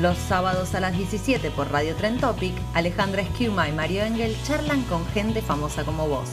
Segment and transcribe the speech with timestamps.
[0.00, 4.82] Los sábados a las 17 por Radio Tren Topic, Alejandra Esquiuma y Mario Engel charlan
[4.82, 6.28] con gente famosa como vos.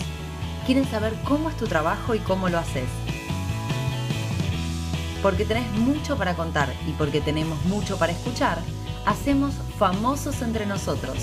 [0.65, 2.89] Quieren saber cómo es tu trabajo y cómo lo haces.
[5.21, 8.57] Porque tenés mucho para contar y porque tenemos mucho para escuchar,
[9.05, 11.17] hacemos famosos entre nosotros.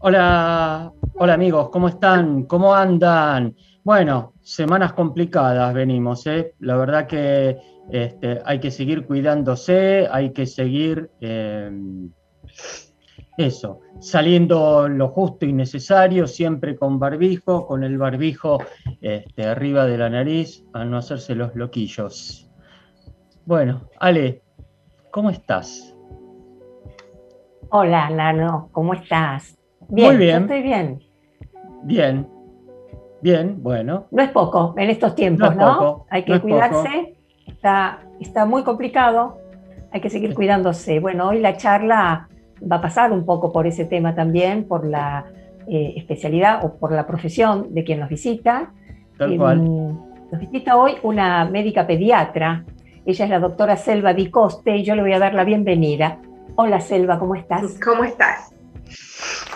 [0.00, 2.44] Hola, hola amigos, ¿cómo están?
[2.44, 3.56] ¿Cómo andan?
[3.82, 6.54] Bueno, semanas complicadas venimos, ¿eh?
[6.60, 7.58] La verdad que
[7.90, 11.68] este, hay que seguir cuidándose, hay que seguir eh,
[13.36, 18.58] eso, saliendo lo justo y necesario, siempre con barbijo, con el barbijo
[19.00, 22.48] este, arriba de la nariz, a no hacerse los loquillos.
[23.44, 24.44] Bueno, Ale,
[25.10, 25.92] ¿cómo estás?
[27.70, 29.57] Hola, Lano, ¿cómo estás?
[29.88, 30.36] Bien, Muy bien.
[30.38, 31.02] yo estoy bien.
[31.84, 32.28] Bien,
[33.22, 34.06] bien, bueno.
[34.10, 35.70] No es poco en estos tiempos, No ¿no?
[35.72, 37.16] es poco, Hay que no es cuidarse.
[37.46, 39.38] Está, está muy complicado.
[39.92, 41.00] Hay que seguir cuidándose.
[41.00, 42.28] Bueno, hoy la charla
[42.70, 45.24] va a pasar un poco por ese tema también, por la
[45.66, 48.72] eh, especialidad o por la profesión de quien nos visita.
[49.16, 49.64] Tal Eh, cual.
[50.30, 52.64] Nos visita hoy una médica pediatra.
[53.06, 56.18] Ella es la doctora Selva Di Coste y yo le voy a dar la bienvenida.
[56.56, 57.78] Hola Selva, ¿cómo estás?
[57.82, 58.52] ¿Cómo estás?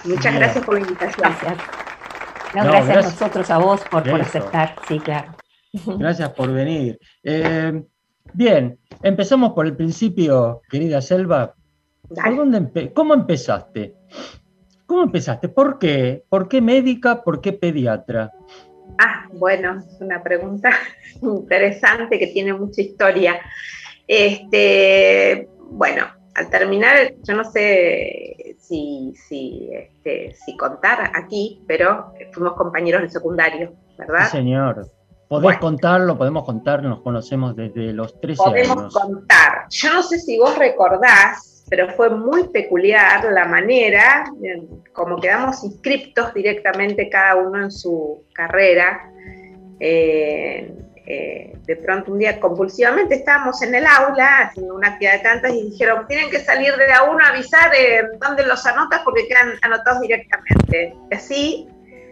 [0.05, 1.17] Muchas gracias por la invitación.
[1.41, 1.56] Gracias.
[2.55, 4.76] No, No, gracias, a nosotros, a vos, por, por aceptar.
[4.88, 5.32] Sí, claro.
[5.99, 6.99] Gracias por venir.
[7.22, 7.82] Eh,
[8.34, 11.54] bien, empezamos por el principio, querida Selva.
[12.09, 13.94] ¿Por dónde empe- ¿Cómo empezaste?
[14.84, 15.49] ¿Cómo empezaste?
[15.49, 16.25] ¿Por qué?
[16.28, 17.22] ¿Por qué médica?
[17.22, 18.31] ¿Por qué pediatra?
[18.99, 20.71] Ah, bueno, es una pregunta
[21.22, 23.41] interesante que tiene mucha historia.
[24.06, 32.54] Este, bueno, al terminar, yo no sé si, si, este, si contar aquí, pero fuimos
[32.54, 34.25] compañeros de secundario, ¿verdad?
[34.31, 34.87] Sí, señor.
[35.28, 35.60] Podés Bueno.
[35.60, 38.94] contarlo, podemos contar, nos conocemos desde los 13 Podemos años.
[38.94, 39.66] contar.
[39.70, 45.64] Yo no sé si vos recordás, pero fue muy peculiar la manera, en- como quedamos
[45.64, 49.10] inscriptos directamente cada uno en su carrera.
[49.81, 55.18] Eh, eh, de pronto un día compulsivamente estábamos en el aula haciendo una actividad de
[55.18, 59.00] tantas y dijeron, tienen que salir de a uno a avisar eh, dónde los anotas
[59.04, 60.94] porque quedan anotados directamente.
[61.10, 61.68] Y así,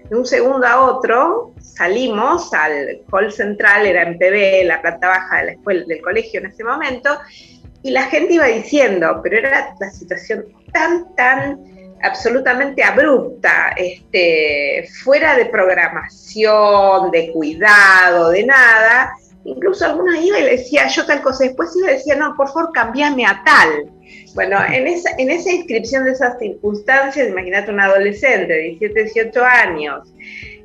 [0.09, 5.39] de un segundo a otro, salimos al hall central, era en PB, la planta baja
[5.39, 7.17] de la escuela, del colegio en ese momento,
[7.83, 11.70] y la gente iba diciendo, pero era la situación tan, tan
[12.03, 19.13] absolutamente abrupta, este, fuera de programación, de cuidado, de nada.
[19.45, 22.49] Incluso algunos iba y le decía yo tal cosa, después iba y decía, no, por
[22.49, 23.91] favor, cambiame a tal.
[24.35, 29.45] Bueno, en esa, en esa inscripción de esas circunstancias, imagínate un adolescente de 17, 18
[29.45, 30.13] años,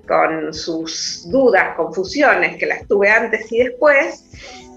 [0.07, 4.23] con sus dudas, confusiones, que las tuve antes y después,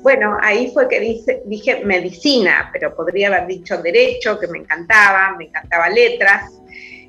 [0.03, 1.01] bueno, ahí fue que
[1.45, 6.53] dije medicina, pero podría haber dicho derecho, que me encantaba, me encantaba letras.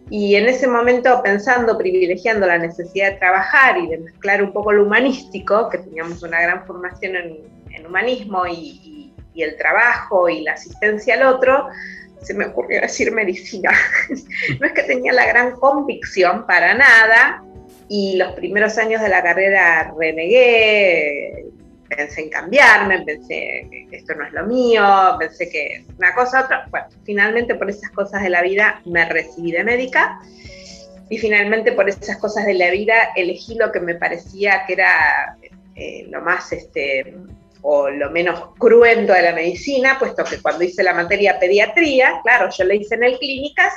[0.09, 4.71] Y en ese momento pensando, privilegiando la necesidad de trabajar y de mezclar un poco
[4.73, 10.41] lo humanístico, que teníamos una gran formación en, humanismo y, y- y el trabajo y
[10.41, 11.69] la asistencia al otro,
[12.21, 13.71] se me ocurrió decir medicina.
[14.59, 17.43] no es que tenía la gran convicción para nada,
[17.87, 21.45] y los primeros años de la carrera renegué,
[21.89, 24.83] pensé en cambiarme, pensé que esto no es lo mío,
[25.19, 26.67] pensé que una cosa, otra.
[26.69, 30.19] Bueno, finalmente por esas cosas de la vida me recibí de médica
[31.09, 35.37] y finalmente por esas cosas de la vida elegí lo que me parecía que era
[35.75, 37.15] eh, lo más, este,
[37.61, 42.49] o lo menos cruento de la medicina, puesto que cuando hice la materia pediatría, claro,
[42.55, 43.73] yo la hice en el clínicas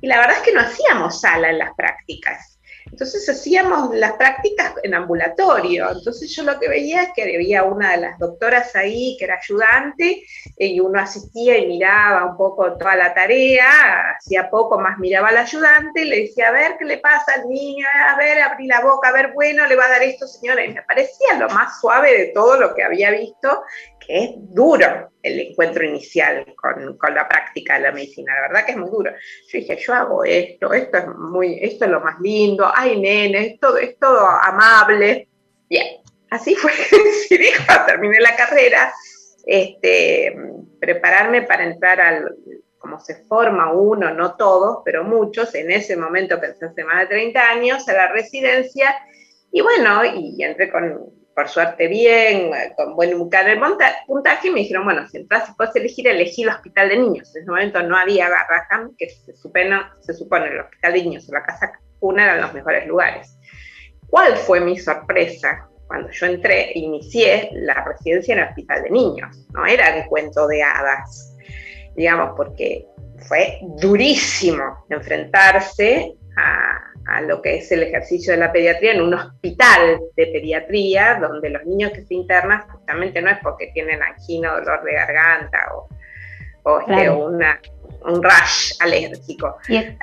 [0.00, 2.49] y la verdad es que no hacíamos sala en las prácticas.
[2.86, 5.90] Entonces hacíamos las prácticas en ambulatorio.
[5.90, 9.38] Entonces yo lo que veía es que había una de las doctoras ahí que era
[9.42, 10.22] ayudante
[10.56, 15.38] y uno asistía y miraba un poco toda la tarea, hacía poco más miraba al
[15.38, 18.80] ayudante y le decía, a ver qué le pasa al niño, a ver, abrí la
[18.80, 20.64] boca, a ver, bueno, le va a dar esto, señora.
[20.64, 23.62] Y me parecía lo más suave de todo lo que había visto,
[23.98, 25.10] que es duro.
[25.22, 28.34] El encuentro inicial con, con, la práctica de la medicina.
[28.34, 29.10] La verdad que es muy duro.
[29.10, 33.58] Yo dije, yo hago esto, esto es, muy, esto es lo más lindo, ay nene,
[33.60, 35.28] todo, es todo amable.
[35.68, 35.98] Bien,
[36.30, 38.92] así fue que cuando terminé la carrera,
[39.46, 40.34] este,
[40.80, 42.36] prepararme para entrar al,
[42.78, 47.06] como se forma uno, no todos, pero muchos, en ese momento pensé hace más de
[47.06, 48.94] 30 años, a la residencia,
[49.52, 53.16] y bueno, y entré con, por suerte bien, con buen
[54.06, 57.34] puntaje, y me dijeron, bueno, si entras y puedes elegir, elegí el hospital de niños.
[57.34, 61.28] En ese momento no había Garraham, que se supone, se supone el hospital de niños
[61.28, 63.38] o la casa cuna eran los mejores lugares.
[64.08, 65.68] ¿Cuál fue mi sorpresa?
[65.86, 70.46] Cuando yo entré, inicié la residencia en el hospital de niños, no era un cuento
[70.46, 71.36] de hadas,
[71.96, 72.86] digamos, porque
[73.28, 79.14] fue durísimo enfrentarse a, a lo que es el ejercicio de la pediatría en un
[79.14, 84.52] hospital de pediatría, donde los niños que se internan justamente no es porque tienen angina
[84.52, 85.88] dolor de garganta o,
[86.62, 87.60] o este, una,
[88.06, 89.56] un rash alérgico.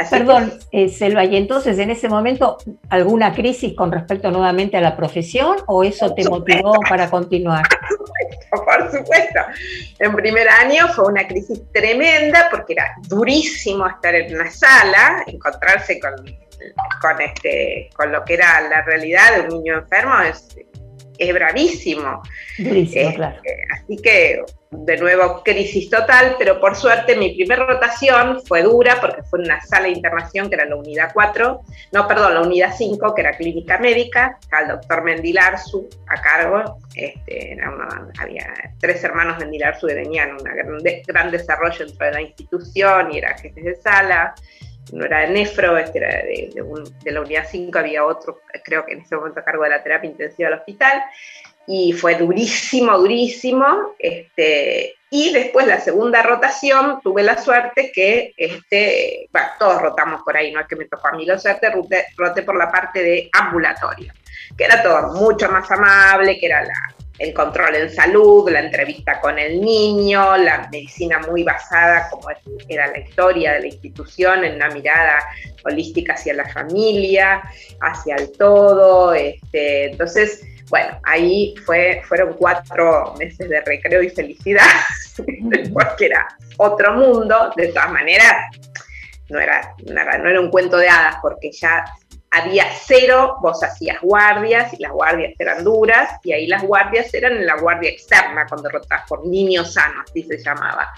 [0.09, 2.57] perdón, eh, Selva, ¿y entonces en ese momento
[2.89, 7.63] alguna crisis con respecto nuevamente a la profesión o eso te motivó para continuar?
[8.49, 9.39] Por supuesto,
[9.99, 15.99] En primer año fue una crisis tremenda porque era durísimo estar en una sala, encontrarse
[15.99, 16.13] con
[17.01, 20.47] con, este, con lo que era la realidad de un niño enfermo es,
[21.17, 22.21] es bravísimo.
[22.57, 23.17] Este,
[23.73, 29.23] así que, de nuevo, crisis total, pero por suerte mi primera rotación fue dura porque
[29.23, 31.61] fue en una sala de internación que era la unidad 4,
[31.93, 36.79] no, perdón, la unidad 5, que era clínica médica, estaba el doctor Mendilarzu a cargo,
[36.95, 37.57] este,
[38.19, 38.45] había
[38.79, 43.37] tres hermanos Mendilarzu que tenían un gran, gran desarrollo dentro de la institución y eran
[43.37, 44.35] jefes de sala
[44.91, 49.01] no era de nefro, este era de, la unidad 5, había otro, creo que en
[49.01, 51.03] ese momento a cargo de la terapia intensiva del hospital,
[51.65, 59.27] y fue durísimo, durísimo, este, y después la segunda rotación tuve la suerte que, este,
[59.31, 61.69] bueno, todos rotamos por ahí, no es que me tocó a mí la suerte,
[62.15, 64.13] roté por la parte de ambulatorio,
[64.57, 66.73] que era todo mucho más amable, que era la,
[67.19, 72.29] el control en salud, la entrevista con el niño, la medicina muy basada, como
[72.67, 75.19] era la historia de la institución, en una mirada
[75.63, 77.41] holística hacia la familia,
[77.81, 79.13] hacia el todo.
[79.13, 84.67] Este, entonces, bueno, ahí fue, fueron cuatro meses de recreo y felicidad,
[85.73, 86.27] porque era
[86.57, 88.33] otro mundo, de todas maneras,
[89.29, 91.83] no era, no era un cuento de hadas, porque ya
[92.31, 97.33] había cero, vos hacías guardias y las guardias eran duras y ahí las guardias eran
[97.33, 100.91] en la guardia externa cuando rotas por niños sanos, así se llamaba.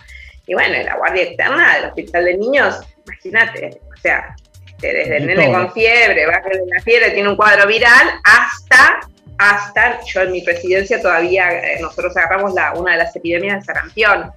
[0.47, 4.35] Y bueno, en la guardia externa del hospital de niños, imagínate, o sea,
[4.65, 9.01] este, desde el nene con fiebre, va de la fiebre, tiene un cuadro viral, hasta,
[9.37, 13.65] hasta, yo en mi presidencia todavía, eh, nosotros agarramos la, una de las epidemias de
[13.65, 14.31] sarampión,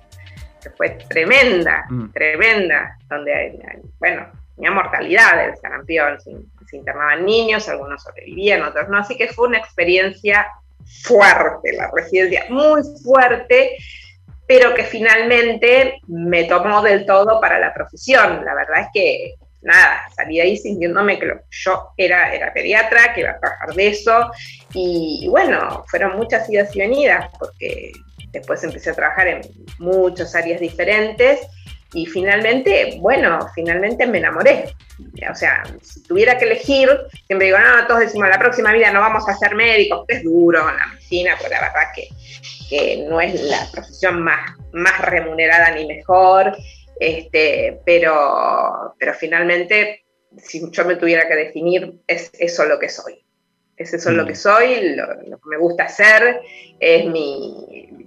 [0.60, 2.12] que fue tremenda, mm.
[2.12, 3.60] tremenda, donde,
[3.98, 4.26] bueno,
[4.56, 9.58] tenía mortalidad del sarampión, se internaban niños, algunos sobrevivían, otros no, así que fue una
[9.58, 10.46] experiencia
[11.02, 13.76] fuerte, la residencia muy fuerte,
[14.46, 18.44] pero que finalmente me tomó del todo para la profesión.
[18.44, 23.30] La verdad es que, nada, salí ahí sintiéndome que yo era, era pediatra, que iba
[23.30, 24.30] a trabajar de eso,
[24.74, 27.92] y, bueno, fueron muchas idas y venidas, porque
[28.30, 29.40] después empecé a trabajar en
[29.78, 31.40] muchas áreas diferentes,
[31.94, 34.74] y finalmente, bueno, finalmente me enamoré.
[35.30, 36.88] O sea, si tuviera que elegir,
[37.26, 40.24] siempre digo, no, todos decimos, la próxima vida no vamos a ser médicos, porque es
[40.24, 42.08] duro la medicina, pero la verdad que,
[42.70, 46.56] que no es la profesión más, más remunerada ni mejor,
[46.98, 50.04] este, pero, pero finalmente,
[50.38, 53.22] si yo me tuviera que definir, es eso lo que soy.
[53.76, 54.26] Es eso lo mm.
[54.26, 56.40] que soy, lo, lo que me gusta hacer,
[56.78, 58.01] es mi,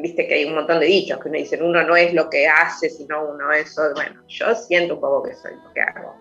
[0.00, 2.46] viste que hay un montón de dichos que uno dice, uno no es lo que
[2.46, 6.16] hace, sino uno es, bueno, yo siento un poco que soy lo que hago.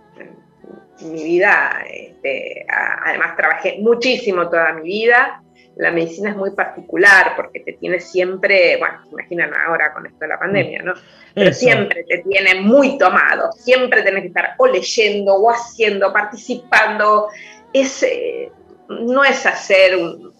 [1.02, 5.42] En mi vida, este, además trabajé muchísimo toda mi vida,
[5.80, 10.20] la medicina es muy particular porque te tiene siempre, bueno, se imaginan ahora con esto
[10.20, 10.94] de la pandemia, ¿no?
[11.34, 17.30] Pero siempre te tiene muy tomado, siempre tenés que estar o leyendo o haciendo, participando.
[17.72, 18.06] Es,
[18.90, 20.34] no es hacer un,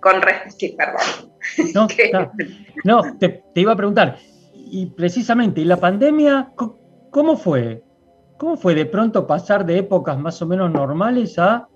[0.00, 0.20] con
[0.56, 1.30] sí, perdón.
[2.84, 4.18] No, te, iba a preguntar,
[4.54, 6.52] y precisamente, ¿y la pandemia
[7.10, 7.82] cómo fue?
[8.38, 11.66] ¿Cómo fue de pronto pasar de épocas más o menos normales a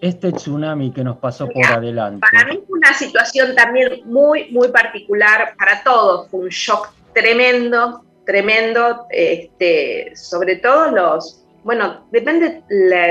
[0.00, 2.20] este tsunami que nos pasó por adelante?
[2.20, 8.04] Para mí fue una situación también muy, muy particular para todos, fue un shock tremendo,
[8.24, 13.06] tremendo, este, sobre todo los, bueno, depende la,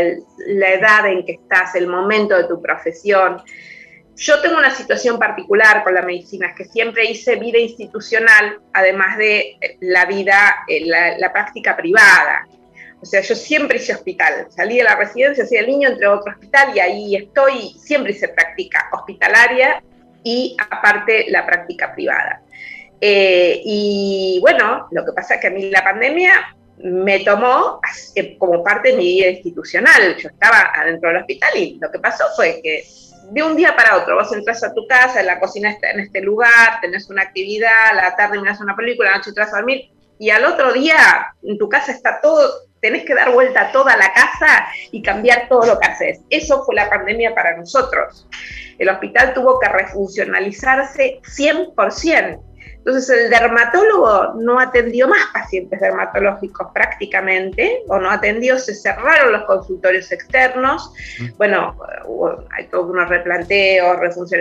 [0.47, 3.41] la edad en que estás, el momento de tu profesión,
[4.15, 9.57] yo tengo una situación particular con la medicina, que siempre hice vida institucional, además de
[9.79, 12.47] la vida, eh, la, práctica privada.
[13.01, 14.47] O sea, yo siempre hice hospital.
[14.49, 17.73] Salí de la residencia, hacía el niño, entre otro hospital y ahí estoy.
[17.79, 19.81] Siempre hice práctica hospitalaria
[20.23, 22.43] y aparte la práctica privada.
[22.99, 27.79] Eh, y bueno, lo que pasa es que a mí la pandemia me tomó
[28.13, 30.15] eh, como parte de mi vida institucional.
[30.17, 32.83] Yo estaba adentro del hospital y lo que pasó fue que
[33.29, 36.21] de un día para otro vos entras a tu casa, la cocina está en este
[36.21, 40.29] lugar, tenés una actividad, la tarde miras una película, la noche entras a dormir y
[40.29, 42.47] al otro día en tu casa está todo,
[42.79, 46.21] tenés que dar vuelta a toda la casa y cambiar todo lo que haces.
[46.29, 48.27] Eso fue la pandemia para nosotros.
[48.77, 52.39] El hospital tuvo que refuncionalizarse 100%.
[52.83, 59.43] Entonces el dermatólogo no atendió más pacientes dermatológicos prácticamente, o no atendió, se cerraron los
[59.43, 60.91] consultorios externos,
[61.37, 61.77] bueno,
[62.57, 63.99] hay todos unos replanteos,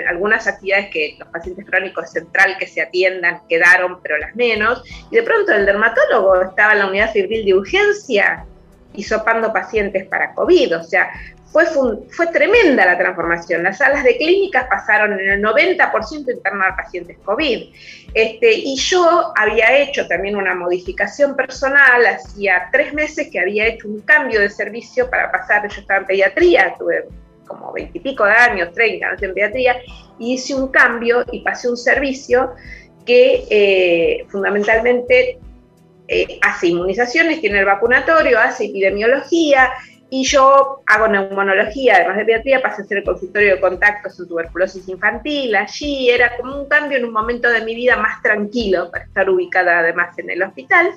[0.09, 5.17] algunas actividades que los pacientes crónicos central que se atiendan quedaron, pero las menos, y
[5.17, 8.47] de pronto el dermatólogo estaba en la unidad civil de urgencia
[8.95, 11.11] y sopando pacientes para COVID, o sea,
[11.53, 11.67] fue,
[12.11, 13.63] fue tremenda la transformación.
[13.65, 17.73] Las salas de clínicas pasaron en el 90% a internar pacientes COVID.
[18.15, 23.89] Este, y yo había hecho también una modificación personal, hacía tres meses que había hecho
[23.89, 27.07] un cambio de servicio para pasar, yo estaba en pediatría, tuve
[27.47, 29.77] como veintipico de años, 30 años en pediatría,
[30.21, 32.53] y hice un cambio y pasé un servicio
[33.05, 35.39] que eh, fundamentalmente
[36.07, 39.71] eh, hace inmunizaciones, tiene el vacunatorio, hace epidemiología,
[40.11, 44.27] y yo hago neumonología, además de pediatría, pasé a hacer el consultorio de contactos en
[44.27, 45.55] tuberculosis infantil.
[45.55, 49.31] Allí era como un cambio en un momento de mi vida más tranquilo para estar
[49.31, 50.91] ubicada además en el hospital.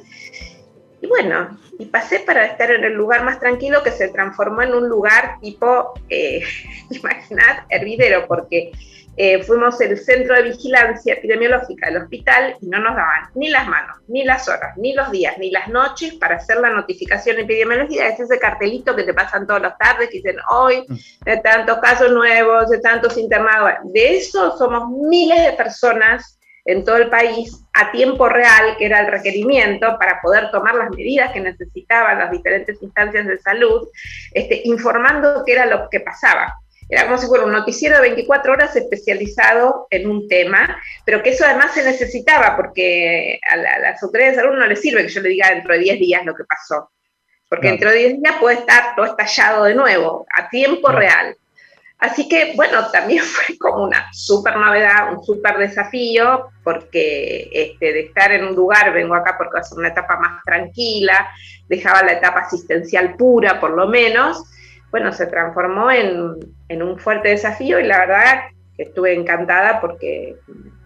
[0.99, 4.73] Y bueno, y pasé para estar en el lugar más tranquilo que se transformó en
[4.73, 6.41] un lugar tipo, eh,
[6.89, 8.71] imaginad, hervidero, porque
[9.15, 13.67] eh, fuimos el centro de vigilancia epidemiológica del hospital y no nos daban ni las
[13.67, 18.07] manos, ni las horas, ni los días, ni las noches para hacer la notificación epidemiológica.
[18.07, 20.95] Es ese cartelito que te pasan todas las tardes que dicen hoy mm.
[21.25, 23.73] de tantos casos nuevos, de tantos internados.
[23.93, 29.01] De eso somos miles de personas en todo el país a tiempo real, que era
[29.01, 33.87] el requerimiento para poder tomar las medidas que necesitaban las diferentes instancias de salud,
[34.31, 36.55] este, informando qué era lo que pasaba.
[36.89, 41.31] Era como si fuera un noticiero de 24 horas especializado en un tema, pero que
[41.31, 45.21] eso además se necesitaba porque a, las autoridades de salud no les sirve que yo
[45.21, 46.91] le diga dentro de 10 días lo que pasó,
[47.49, 51.35] porque dentro de 10 días puede estar todo estallado de nuevo, a tiempo real.
[52.03, 57.99] Así que, bueno, también fue como una súper novedad, un súper desafío, porque este, de
[58.01, 61.29] estar en un lugar, vengo acá porque va a ser una etapa más tranquila,
[61.69, 64.43] dejaba la etapa asistencial pura por lo menos,
[64.93, 68.41] bueno, se transformó en, un fuerte desafío y la verdad
[68.77, 70.35] que estuve encantada porque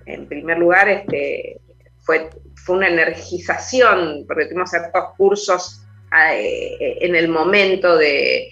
[0.05, 1.59] en primer lugar este,
[1.99, 5.85] fue, fue una energización, porque tuvimos ciertos cursos
[6.33, 8.49] eh, en el momento de,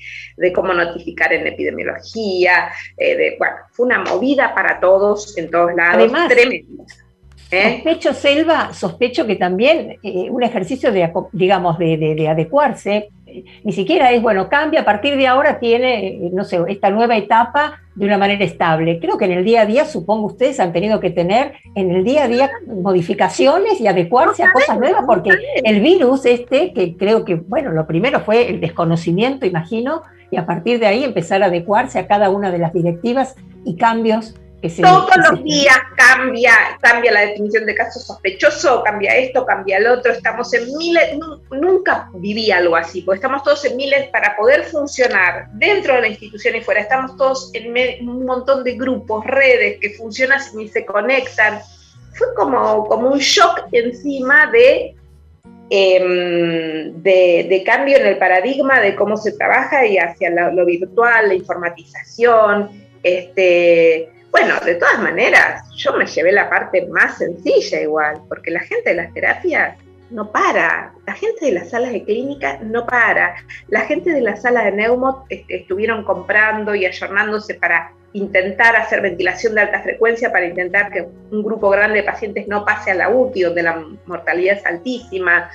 [0.53, 5.95] cómo notificar en epidemiología, eh, de, bueno, fue una movida para todos en todos lados,
[5.95, 6.83] Además, tremenda.
[7.51, 7.75] ¿eh?
[7.75, 13.07] Sospecho, Selva, sospecho que también un ejercicio de, digamos, de adecuarse
[13.63, 17.79] ni siquiera es, bueno, cambia, a partir de ahora tiene, no sé, esta nueva etapa
[17.95, 18.99] de una manera estable.
[18.99, 22.03] Creo que en el día a día, supongo ustedes han tenido que tener en el
[22.03, 25.31] día a día modificaciones y adecuarse a cosas nuevas, porque
[25.63, 30.45] el virus este, que creo que, bueno, lo primero fue el desconocimiento, imagino, y a
[30.45, 34.35] partir de ahí empezar a adecuarse a cada una de las directivas y cambios
[34.81, 40.11] todos los días cambia, cambia la definición de caso sospechoso, cambia esto, cambia el otro,
[40.11, 41.17] estamos en miles,
[41.51, 46.07] nunca viví algo así, porque estamos todos en miles para poder funcionar dentro de la
[46.07, 50.85] institución y fuera, estamos todos en un montón de grupos, redes que funcionan y se
[50.85, 51.59] conectan.
[52.13, 54.95] Fue como, como un shock encima de
[55.69, 61.33] em, de, cambio en el paradigma de cómo se trabaja y hacia lo virtual, la
[61.33, 62.69] informatización,
[63.03, 68.59] este, bueno, de todas maneras, yo me llevé la parte más sencilla igual, porque la
[68.59, 69.77] gente de las terapias
[70.09, 73.35] no para, la gente de las salas de clínica no para,
[73.69, 79.55] la gente de la sala de neumo estuvieron comprando y ayornándose para intentar hacer ventilación
[79.55, 83.07] de alta frecuencia, para intentar que un grupo grande de pacientes no pase a la
[83.07, 85.49] UTI, donde la mortalidad es altísima.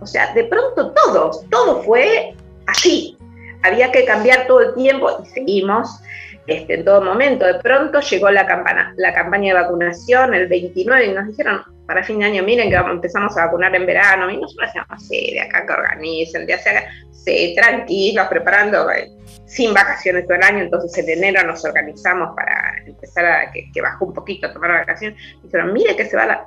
[0.00, 2.32] O sea, de pronto todo, todo fue
[2.68, 3.18] así.
[3.64, 6.00] Había que cambiar todo el tiempo y seguimos
[6.46, 7.46] este, en todo momento.
[7.46, 12.04] De pronto llegó la, campana, la campaña de vacunación el 29 y nos dijeron para
[12.04, 15.40] fin de año, miren que empezamos a vacunar en verano, y nosotros decíamos, sí, de
[15.40, 19.10] acá que organicen, de acá, sí, tranquilos, preparando, eh,
[19.46, 23.82] sin vacaciones todo el año, entonces en enero nos organizamos para empezar a que, que
[23.82, 25.20] bajó un poquito a tomar vacaciones.
[25.42, 26.44] Dijeron, mire que se va la...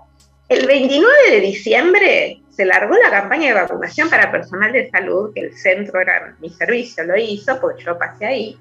[0.47, 5.41] El 29 de diciembre se largó la campaña de vacunación para personal de salud, que
[5.41, 8.57] el centro era mi servicio, lo hizo, porque yo pasé ahí.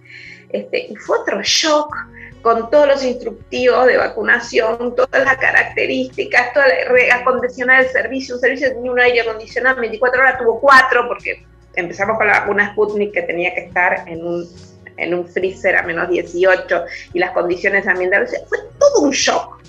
[0.52, 1.97] Este, y fue otro shock
[2.42, 8.35] con todos los instructivos de vacunación, todas las características, toda la acondicionada del servicio.
[8.35, 11.44] Un servicio que tenía un aire acondicionado 24 horas, tuvo cuatro, porque
[11.75, 14.49] empezamos con la vacuna Sputnik que tenía que estar en un,
[14.97, 18.35] en un freezer a menos 18 y las condiciones ambientales.
[18.49, 19.62] Fue todo un shock.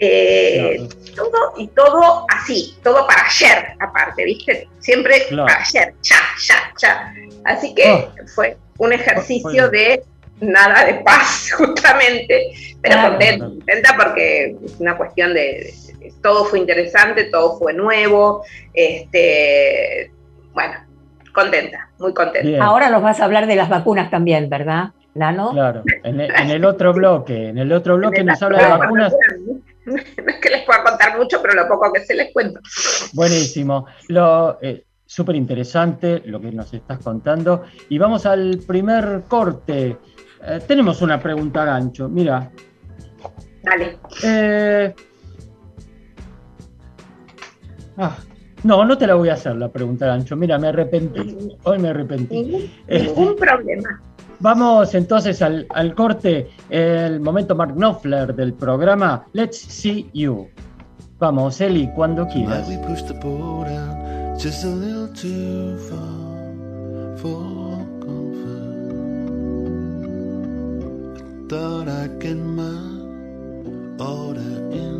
[0.00, 4.68] Eh, todo y todo así, todo para ayer, aparte, ¿viste?
[4.80, 7.14] Siempre para ayer, ya, ya, ya.
[7.44, 8.12] Así que ah.
[8.34, 10.02] fue un ejercicio de
[10.40, 15.72] nada de paz, justamente, pero contenta, porque es una cuestión de,
[16.22, 20.10] todo fue interesante, todo fue nuevo, este,
[20.52, 20.74] bueno,
[21.32, 22.64] contenta, muy contenta.
[22.64, 24.90] Ahora nos vas a hablar de las vacunas también, ¿verdad?
[25.14, 25.52] Nano.
[25.52, 29.14] Claro, en el, otro bloque, en el otro bloque nos habla de vacunas.
[29.86, 32.58] No es que les pueda contar mucho, pero lo poco que se les cuento.
[33.12, 33.84] Buenísimo.
[34.08, 37.64] Lo, eh, Súper interesante lo que nos estás contando.
[37.88, 39.96] Y vamos al primer corte.
[40.46, 42.08] Eh, tenemos una pregunta gancho.
[42.08, 42.50] Mira.
[43.62, 43.98] Dale.
[44.22, 44.94] Eh,
[47.96, 48.16] ah,
[48.62, 50.36] no, no te la voy a hacer la pregunta gancho.
[50.36, 51.56] Mira, me arrepentí.
[51.64, 52.70] Hoy me arrepentí.
[52.88, 54.02] Ningún, problema.
[54.40, 60.48] Vamos entonces al, al, corte, el momento Mark Knopfler del programa Let's See You.
[61.18, 62.68] Vamos, Eli, cuando quieras.
[71.46, 72.72] thought Τώρα κενμά,
[73.98, 74.98] order in.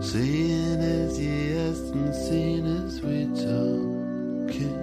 [0.00, 1.16] Sehen es
[2.24, 4.82] seeing as we're talking.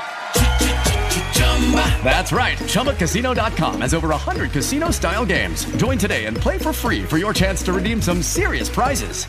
[2.03, 2.57] That's right.
[2.57, 5.63] ChumbaCasino.com has over 100 casino style games.
[5.77, 9.25] Join today and play for free for your chance to redeem some serious prizes.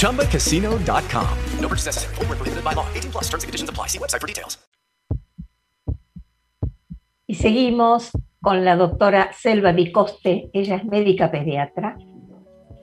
[0.00, 1.28] ChumbaCasino.com.
[1.60, 2.14] No purchase necessary.
[2.14, 2.86] Forward, prohibited by law.
[2.94, 3.88] 18 plus terms and conditions apply.
[3.88, 4.56] See website for details.
[7.28, 10.48] Y seguimos con la doctora Selva Di Coste.
[10.54, 11.96] Ella es médica pediatra.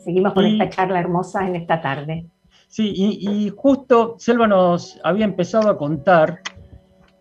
[0.04, 2.26] Seguimos con Y- esta charla hermosa en esta tarde.
[2.68, 6.42] Sí, y, y justo Selva nos había empezado a contar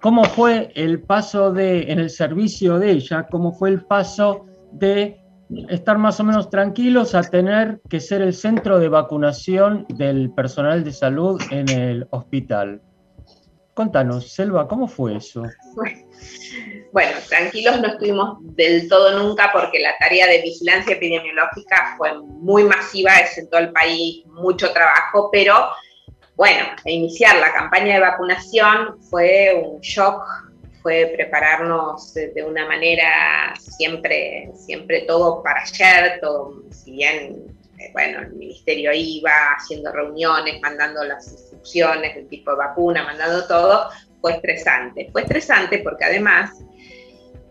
[0.02, 5.20] cómo fue el paso de, en el servicio de ella, cómo fue el paso de
[5.68, 10.82] estar más o menos tranquilos a tener que ser el centro de vacunación del personal
[10.82, 12.82] de salud en el hospital.
[13.74, 15.44] Contanos, Selva, ¿cómo fue eso?
[16.92, 22.64] Bueno, tranquilos no estuvimos del todo nunca porque la tarea de vigilancia epidemiológica fue muy
[22.64, 25.54] masiva, es en todo el país, mucho trabajo, pero
[26.42, 30.24] bueno, iniciar la campaña de vacunación fue un shock,
[30.82, 37.46] fue prepararnos de, una manera siempre, siempre todo para ayer, todo, si bien,
[37.78, 43.46] eh, bueno, el ministerio iba haciendo reuniones, mandando las instrucciones del tipo de vacuna, mandando
[43.46, 45.10] todo, fue estresante.
[45.12, 46.50] Fue estresante porque además,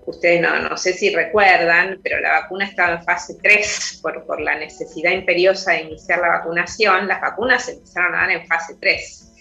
[0.05, 4.41] ustedes no, no sé si recuerdan, pero la vacuna estaba en fase 3 por, por
[4.41, 7.07] la necesidad imperiosa de iniciar la vacunación.
[7.07, 9.31] Las vacunas se empezaron a dar en fase 3.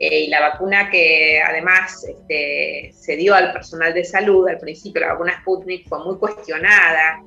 [0.00, 5.00] Eh, y la vacuna que además este, se dio al personal de salud, al principio
[5.00, 7.20] la vacuna Sputnik fue muy cuestionada,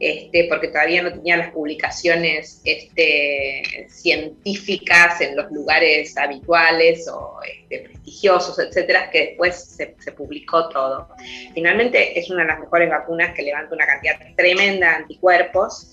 [0.00, 7.80] este, porque todavía no tenía las publicaciones este, científicas en los lugares habituales o este,
[7.80, 11.08] prestigiosos, etcétera, que después se, publicó todo.
[11.52, 15.92] Finalmente es una de las mejores vacunas que levanta una cantidad tremenda de anticuerpos.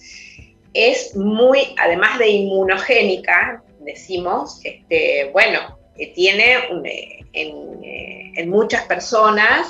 [0.74, 6.54] Es muy, además de inmunogénica, decimos, este, bueno, eh, tiene
[6.86, 9.68] eh, en, eh, en muchas personas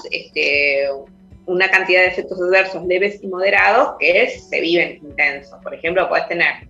[1.48, 5.58] una cantidad de efectos adversos leves y moderados que se viven intensos.
[5.64, 6.68] Por ejemplo, puedes tener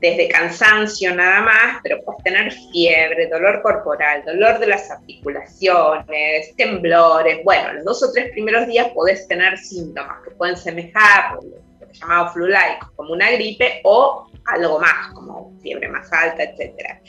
[0.00, 7.40] desde cansancio nada más, pero puedes tener fiebre, dolor corporal, dolor de las articulaciones, temblores.
[7.44, 11.92] Bueno, los dos o tres primeros días podés tener síntomas que pueden semejar, lo que
[11.92, 17.00] llamado flu-like, como una gripe o algo más, como fiebre más alta, etcétera.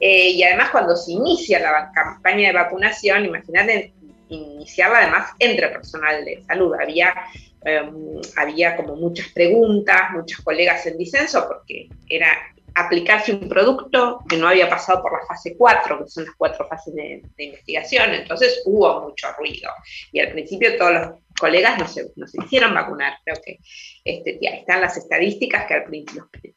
[0.00, 3.94] Eh, y además cuando se inicia la campaña de vacunación, imagínate
[4.28, 6.74] iniciarla además entre personal de salud.
[6.80, 7.14] Había,
[7.64, 7.90] eh,
[8.36, 12.36] había como muchas preguntas, muchos colegas en disenso, porque era
[12.78, 16.66] aplicarse un producto que no había pasado por la fase 4, que son las cuatro
[16.68, 19.70] fases de, investigación, entonces hubo mucho ruido.
[20.12, 23.58] Y al principio todos los colegas no se, no se hicieron vacunar, creo que
[24.04, 25.84] este, ya están las estadísticas que al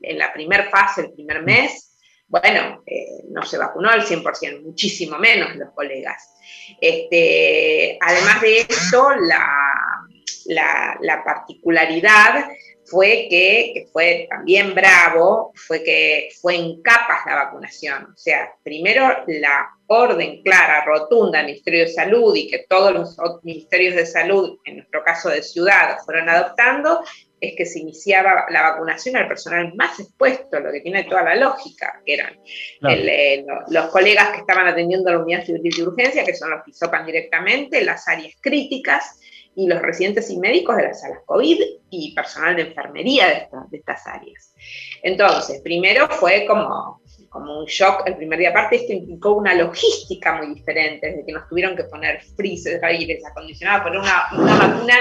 [0.01, 5.17] en la primera fase, el primer mes, bueno, eh, no se vacunó al 100%, muchísimo
[5.17, 6.30] menos los colegas.
[6.79, 10.07] Este, además de esto, la,
[10.45, 12.45] la, la particularidad
[12.91, 18.03] fue que, que fue también bravo, fue que fue en capas la vacunación.
[18.13, 23.17] O sea, primero la orden clara, rotunda del Ministerio de Salud y que todos los
[23.43, 27.01] ministerios de salud, en nuestro caso de ciudad, fueron adoptando,
[27.39, 31.35] es que se iniciaba la vacunación al personal más expuesto, lo que tiene toda la
[31.35, 32.37] lógica, que eran
[32.79, 32.95] Claro.
[32.95, 36.51] el, eh, lo- los colegas que estaban atendiendo la unidad civil de urgencia, que son
[36.51, 39.17] los que hisopan directamente, las áreas críticas
[39.55, 41.59] y los residentes y médicos de las salas COVID
[41.89, 44.53] y personal de enfermería de, esta- de estas áreas.
[45.03, 48.49] Entonces, primero fue como, como un shock el primer día.
[48.51, 53.23] Aparte, esto implicó una logística muy diferente, desde que nos tuvieron que poner freezers, aires
[53.25, 54.95] acondicionados, poner una, una vacuna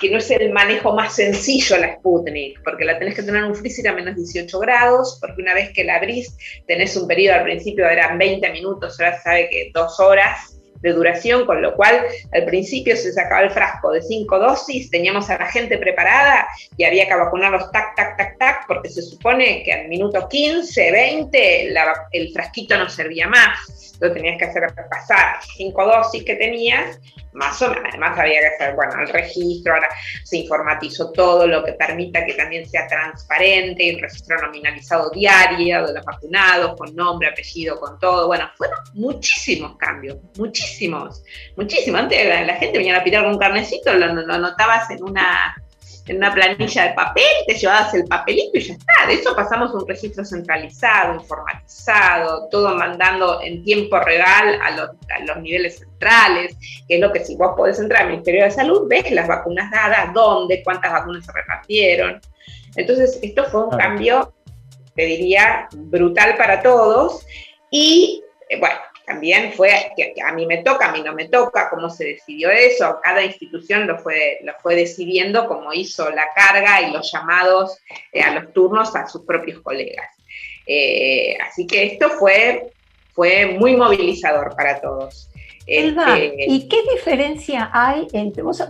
[0.00, 3.50] que no es el manejo más sencillo la Sputnik, porque la tenés que tener en
[3.50, 6.34] un freezer a menos 18 grados, porque una vez que la abrís
[6.66, 11.46] tenés un periodo al principio eran 20 minutos, ahora sabe que dos horas de duración,
[11.46, 15.46] con lo cual al principio se sacaba el frasco de cinco dosis, teníamos a la
[15.46, 19.88] gente preparada y había que vacunarlos tac, tac, tac, tac, porque se supone que al
[19.88, 21.74] minuto 15, 20
[22.12, 26.98] el frasquito no servía más lo tenías que hacer pasar cinco dosis que tenías,
[27.34, 29.88] más o menos, además había que hacer, bueno, el registro, ahora
[30.24, 35.94] se informatizó todo lo que permita que también sea transparente, el registro nominalizado diario de
[35.94, 41.22] los vacunados, con nombre, apellido, con todo, bueno, fueron muchísimos cambios, muchísimos,
[41.56, 45.54] muchísimos, antes la, gente venía a pitar con un carnecito, lo, lo anotabas en una
[46.06, 49.06] en una planilla de papel, te llevabas el papelito y ya está.
[49.06, 54.90] De eso pasamos a un registro centralizado, informatizado, todo mandando en tiempo real a los,
[54.90, 56.56] a los niveles centrales,
[56.88, 59.70] que es lo que si vos podés entrar al Ministerio de Salud, ves las vacunas
[59.70, 62.20] dadas, dónde, cuántas vacunas se repartieron.
[62.76, 64.34] Entonces, esto fue un cambio,
[64.94, 67.24] te diría, brutal para todos.
[67.70, 71.68] Y eh, bueno, también fue que, a mí me toca, a mí no me toca,
[71.70, 76.82] cómo se decidió eso, cada institución lo fue, lo fue decidiendo, como hizo la carga
[76.82, 77.78] y los llamados
[78.12, 80.08] eh, a los turnos a sus propios colegas.
[80.66, 82.72] Eh, así que esto fue,
[83.12, 85.28] fue muy movilizador para todos.
[85.64, 88.64] Este, ¿y qué diferencia hay entre, vos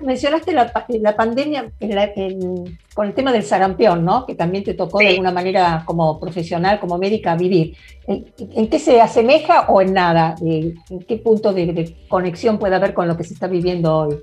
[0.00, 1.72] mencionaste la, pandemia
[2.94, 4.24] con el tema del sarampión, ¿no?
[4.26, 7.76] Que también te tocó de alguna manera como profesional, como médica vivir.
[8.06, 10.36] ¿En, qué se asemeja o en nada?
[10.40, 10.76] ¿En
[11.08, 14.16] qué punto de, conexión puede haber con lo que se está viviendo hoy?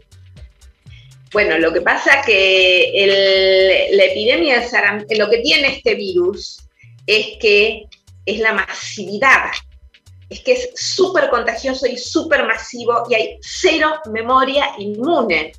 [1.34, 6.66] Bueno, lo que pasa que la epidemia de sarampión, lo que tiene este virus
[7.06, 7.88] es que
[8.26, 9.52] es la masividad
[10.34, 15.54] es que es súper contagioso y súper masivo y hay cero memoria inmune.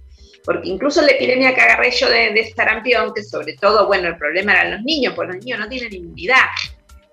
[0.45, 4.19] Porque incluso la epidemia que agarré yo de, de sarampión, que sobre todo, bueno, el
[4.19, 6.45] problema eran los niños, porque los niños no tienen inmunidad.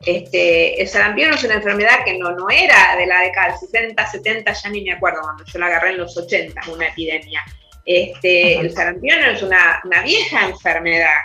[0.06, 4.06] Este, el sarampión es una enfermedad que no, no era de la década del 60,
[4.12, 7.42] 70, ya ni me acuerdo, cuando yo la agarré en los 80, una epidemia.
[7.86, 11.20] Este, el sarampión es una, una vieja enfermedad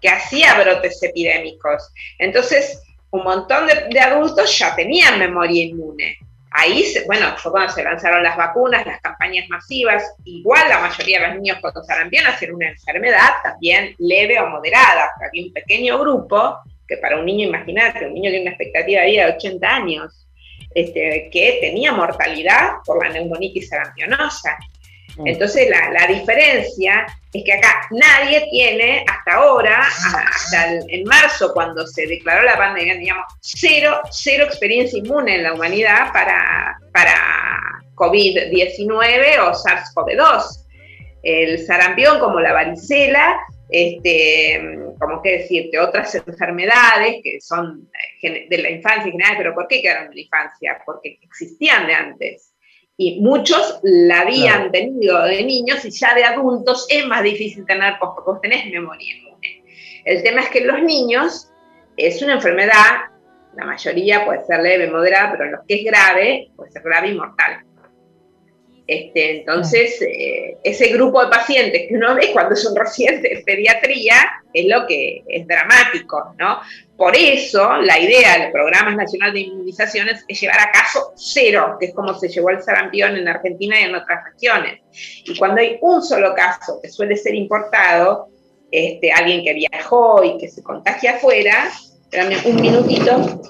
[0.00, 1.92] que hacía brotes epidémicos.
[2.18, 6.16] Entonces, un montón de, adultos ya tenían memoria inmune.
[6.50, 11.26] Ahí, bueno, fue cuando se lanzaron las vacunas, las campañas masivas, igual la mayoría de
[11.28, 15.10] los niños con sarampión hacen una enfermedad también leve o moderada.
[15.26, 19.06] Había un pequeño grupo que para un niño, imagínate, un niño tiene una expectativa de
[19.06, 20.26] vida de 80 años,
[20.74, 24.58] este, que tenía mortalidad por la neumonitis sarampionosa.
[25.24, 32.06] Entonces, la, diferencia es que acá nadie tiene hasta ahora, hasta en marzo, cuando se
[32.06, 37.14] declaró la pandemia, teníamos cero, cero experiencia inmune en la humanidad para, para
[37.94, 40.66] COVID-19 o SARS-CoV-2.
[41.22, 47.88] El sarampión, como la varicela, este, como que decirte, otras enfermedades que son
[48.22, 50.82] de la infancia en general, pero ¿por qué quedaron de la infancia?
[50.84, 52.51] Porque existían de antes
[52.96, 57.94] y muchos la habían tenido de niños y ya de adultos es más difícil tener
[57.98, 59.64] porque vos tenés memoria inmune.
[60.04, 61.50] El tema es que en los niños
[61.96, 63.10] es una enfermedad,
[63.54, 67.08] la mayoría puede ser leve, moderada, pero en los que es grave, puede ser grave
[67.08, 67.64] y mortal.
[68.92, 74.16] Este, entonces, eh, ese grupo de pacientes que uno ve cuando son recientes de pediatría
[74.52, 76.60] es lo que es dramático, ¿no?
[76.94, 81.86] Por eso, la idea del Programa Nacional de Inmunizaciones es llevar a caso cero, que
[81.86, 84.80] es como se llevó el sarampión en Argentina y en otras regiones.
[85.24, 88.28] Y cuando hay un solo caso que suele ser importado,
[88.70, 91.70] este, alguien que viajó y que se contagia afuera,
[92.44, 93.40] un minutito,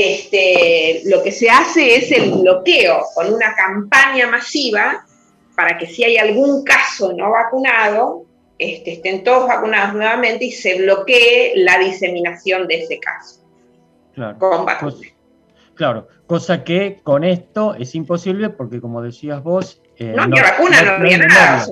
[0.00, 5.04] este, lo que se hace es el bloqueo con una campaña masiva
[5.56, 8.24] para que si hay algún caso no vacunado,
[8.58, 13.40] este, estén todos vacunados nuevamente y se bloquee la diseminación de ese caso.
[14.14, 14.38] Claro.
[15.74, 19.80] claro, cosa que con esto es imposible porque como decías vos...
[19.96, 21.66] Eh, no, no vacuna, no, había nada.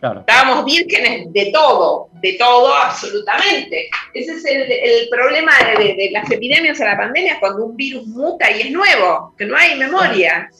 [0.00, 3.90] Estábamos vírgenes de todo, de todo absolutamente.
[4.14, 8.60] Ese es el, problema de, las epidemias a la pandemia, cuando un virus muta y
[8.60, 10.50] es nuevo, que no hay memoria.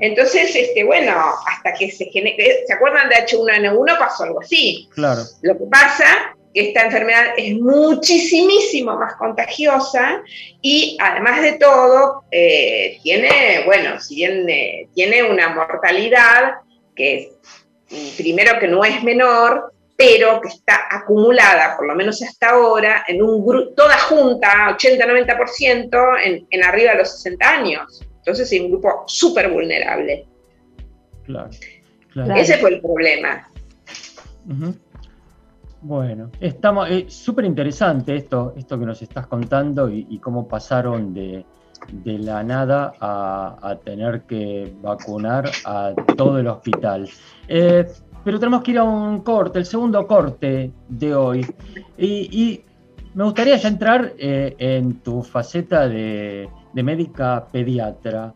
[0.00, 1.14] Entonces, este, bueno,
[1.46, 3.98] hasta que se genere, ¿se acuerdan de H1N1?
[3.98, 4.88] Pasó algo así.
[4.94, 5.22] Claro.
[5.42, 10.22] Lo que pasa que esta enfermedad es muchísimo más contagiosa
[10.60, 16.56] y además de todo eh, tiene, bueno, si bien eh, tiene una mortalidad
[16.94, 17.28] que es
[18.16, 23.22] primero que no es menor, pero que está acumulada, por lo menos hasta ahora, en
[23.22, 28.02] un grupo, toda junta, 80-90%, en, en, arriba de los 60 años.
[28.18, 30.26] Entonces es un grupo súper vulnerable.
[31.24, 31.50] Claro.
[32.12, 32.34] Claro.
[32.34, 33.48] Ese fue el problema.
[35.80, 41.44] Bueno, estamos súper interesante esto, esto que nos estás contando y, y cómo pasaron de,
[41.90, 47.08] de la nada a, a tener que vacunar a todo el hospital.
[47.48, 47.86] Eh,
[48.24, 51.46] pero tenemos que ir a un corte, el segundo corte de hoy.
[51.98, 52.64] Y, y
[53.14, 58.32] me gustaría ya entrar eh, en tu faceta de, de médica pediatra.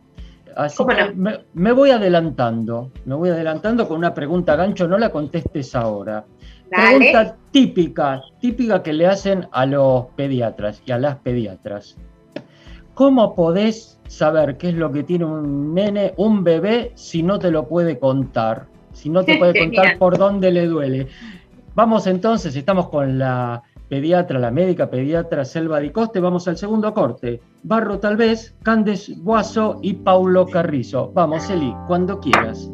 [0.55, 4.97] Así ¿Cómo que me, me voy adelantando, me voy adelantando con una pregunta, Gancho, no
[4.97, 6.25] la contestes ahora.
[6.69, 6.97] Dale.
[6.97, 11.95] Pregunta típica, típica que le hacen a los pediatras y a las pediatras.
[12.97, 17.51] ¿Cómo podés saber qué es lo que tiene un nene, un bebé, si no te
[17.51, 18.65] lo puede contar?
[18.91, 21.05] Si no te puede contar por dónde le duele.
[21.75, 26.91] Vamos entonces, estamos con la pediatra, la médica pediatra Selva Di Coste, vamos al segundo
[26.91, 27.39] corte.
[27.61, 31.11] Barro tal vez, Candes Guaso y Paulo Carrizo.
[31.13, 32.67] Vamos, Eli, cuando quieras.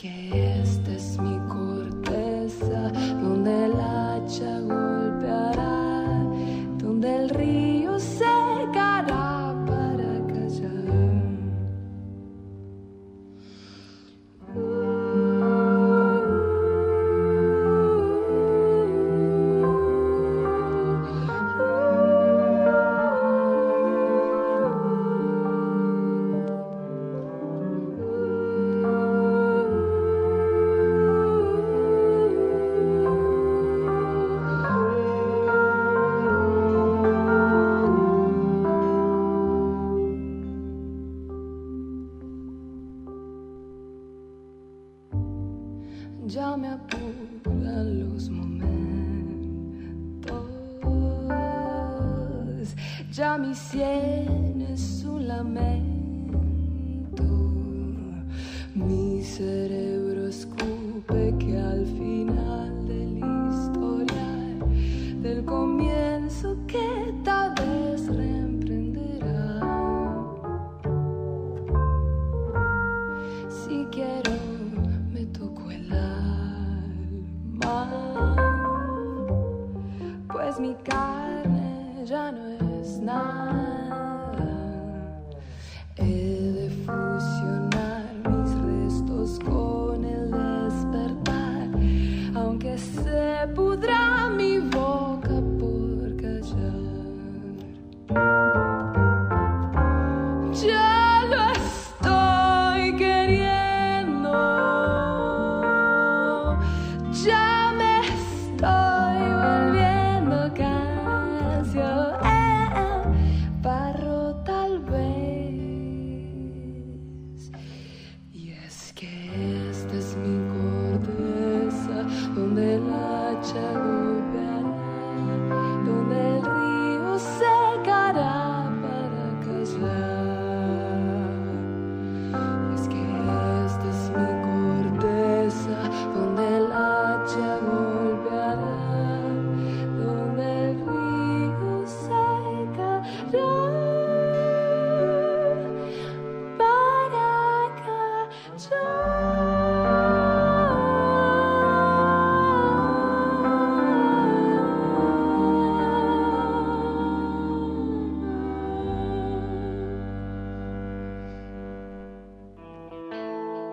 [0.00, 1.39] Que esta es mi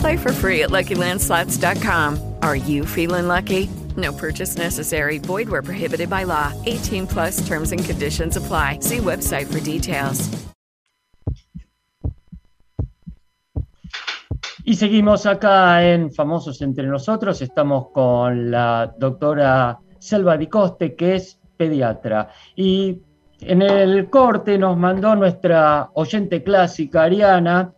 [0.00, 2.18] Play for free at LuckyLandSlots.com.
[2.42, 3.68] Are you feeling lucky?
[3.96, 5.18] No purchase necessary.
[5.18, 6.52] Void where prohibited by law.
[6.64, 8.78] 18 plus terms and conditions apply.
[8.80, 10.28] See website for details.
[14.64, 17.42] Y seguimos acá en Famosos entre nosotros.
[17.42, 22.28] Estamos con la doctora Selva Di Coste, que es pediatra.
[22.56, 22.98] Y
[23.40, 27.74] en el corte nos mandó nuestra oyente clásica, Ariana.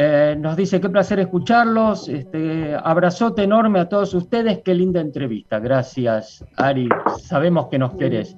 [0.00, 2.08] Eh, nos dice, qué placer escucharlos.
[2.08, 4.60] Este, abrazote enorme a todos ustedes.
[4.64, 5.58] Qué linda entrevista.
[5.58, 6.88] Gracias, Ari.
[7.20, 8.36] Sabemos que nos querés.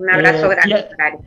[0.00, 1.18] Un abrazo Eh, grande, Ari.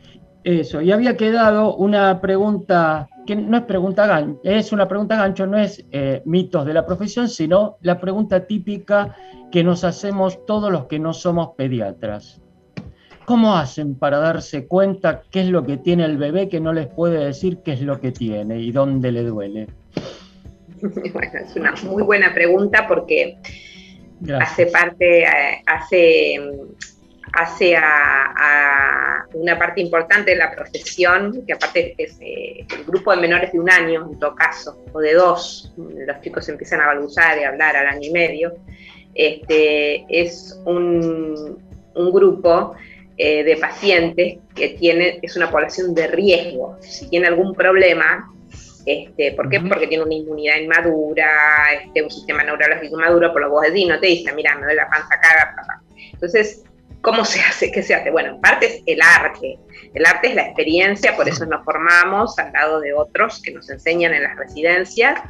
[0.44, 5.46] Eso, y había quedado una pregunta que no es pregunta gancho, es una pregunta gancho,
[5.46, 9.14] no es eh, mitos de la profesión, sino la pregunta típica
[9.52, 12.42] que nos hacemos todos los que no somos pediatras.
[13.24, 16.86] ¿Cómo hacen para darse cuenta qué es lo que tiene el bebé que no les
[16.88, 19.66] puede decir qué es lo que tiene y dónde le duele?
[21.12, 23.38] Bueno, es una muy buena pregunta porque
[24.18, 24.50] Gracias.
[24.50, 26.40] hace parte, eh, hace,
[27.34, 27.84] hace a,
[28.36, 33.52] a una parte importante de la profesión, que aparte es eh, el grupo de menores
[33.52, 37.44] de un año, en todo caso, o de dos, los chicos empiezan a balbucear y
[37.44, 38.52] a hablar al año y medio,
[39.14, 41.62] este, es un,
[41.94, 42.74] un grupo
[43.24, 46.76] eh, de pacientes que tiene, es una población de riesgo.
[46.80, 48.28] Si tiene algún problema,
[48.84, 49.60] este, ¿Por qué?
[49.60, 51.30] Porque tiene una inmunidad inmadura,
[51.84, 54.62] este, un sistema neurológico inmaduro, por lo que vos decís, no te dice, mira, me
[54.62, 55.82] duele la panza, caga, papá.
[56.12, 56.64] Entonces,
[57.00, 57.70] ¿cómo se hace?
[57.70, 58.10] ¿Qué se hace?
[58.10, 59.56] Bueno, en parte es el arte.
[59.94, 63.70] El arte es la experiencia, por eso nos formamos al lado de otros que nos
[63.70, 65.20] enseñan en las residencias,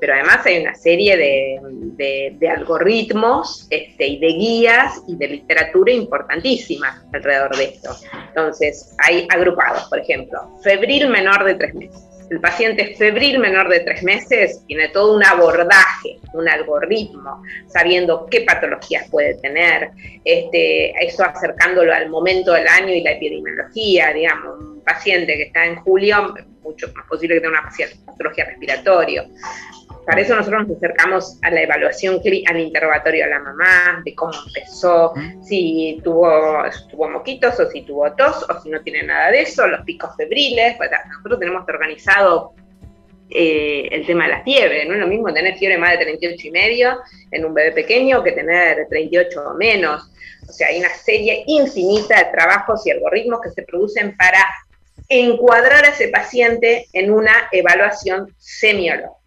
[0.00, 5.92] pero además hay una serie de, de- algoritmos este, y de guías y de literatura
[5.92, 7.90] importantísima alrededor de esto.
[8.28, 12.00] Entonces, hay agrupados, por ejemplo, febril menor de tres meses.
[12.30, 18.42] El paciente febril menor de tres meses tiene todo un abordaje, un algoritmo, sabiendo qué
[18.42, 19.90] patologías puede tener,
[20.24, 25.66] este, eso acercándolo al momento del año y la epidemiología, digamos, un paciente que está
[25.66, 27.70] en julio, mucho más posible que tenga una
[28.06, 29.26] patología respiratoria.
[30.06, 34.32] Para eso nosotros nos acercamos a la evaluación, al interrogatorio a la mamá, de cómo
[34.46, 39.42] empezó, si tuvo, tuvo moquitos o si tuvo tos o si no tiene nada de
[39.42, 40.76] eso, los picos febriles.
[40.76, 42.54] pues, nosotros tenemos organizado
[43.32, 44.84] eh, el tema de la fiebre.
[44.86, 46.98] No es lo mismo tener fiebre más de 38 y medio
[47.30, 50.10] en un bebé pequeño que tener 38 o menos.
[50.48, 54.44] O sea, hay una serie infinita de trabajos y algoritmos que se producen para
[55.08, 59.19] encuadrar a ese paciente en una evaluación semiológica.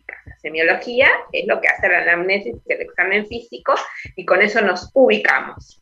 [0.43, 3.73] Semiología es lo que hace la anamnesis, el examen físico,
[4.17, 5.81] y con eso nos ubicamos.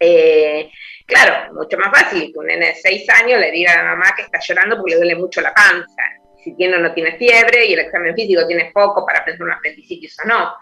[0.00, 0.70] Eh,
[1.06, 4.14] claro, mucho más fácil que un nene de 6 años le diga a la mamá
[4.16, 6.02] que está llorando porque le duele mucho la panza.
[6.42, 9.56] Si tiene o no tiene fiebre y el examen físico tiene poco para pensar una
[9.56, 10.54] apendicitis o no.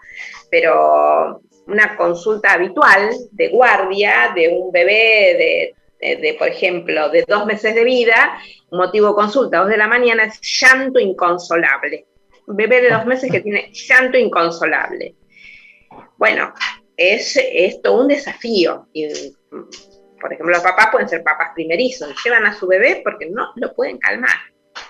[0.51, 7.23] Pero una consulta habitual de guardia de un bebé de, de, de, por ejemplo, de
[7.25, 8.37] dos meses de vida,
[8.71, 12.05] motivo consulta, dos de la mañana, es llanto inconsolable.
[12.47, 15.15] Un bebé de dos meses que tiene llanto inconsolable.
[16.17, 16.53] Bueno,
[16.97, 18.87] es, es todo un desafío.
[18.93, 19.07] Y,
[20.19, 23.73] por ejemplo, los papás pueden ser papás primerizos, llevan a su bebé porque no lo
[23.73, 24.37] pueden calmar.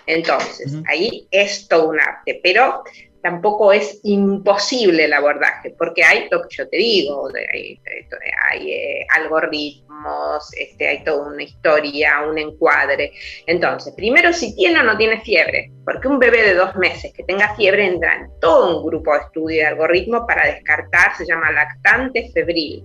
[0.05, 2.83] Entonces, ahí es todo un arte, pero
[3.23, 10.53] tampoco es imposible el abordaje, porque hay lo que yo te digo, hay, eh, algoritmos,
[10.57, 13.13] este, hay toda una historia, un encuadre.
[13.47, 17.23] Entonces, primero si tiene o no tiene fiebre, porque un bebé de dos meses que
[17.23, 21.49] tenga fiebre entra en todo un grupo de estudio de algoritmos para descartar, se llama
[21.51, 22.83] lactante febril.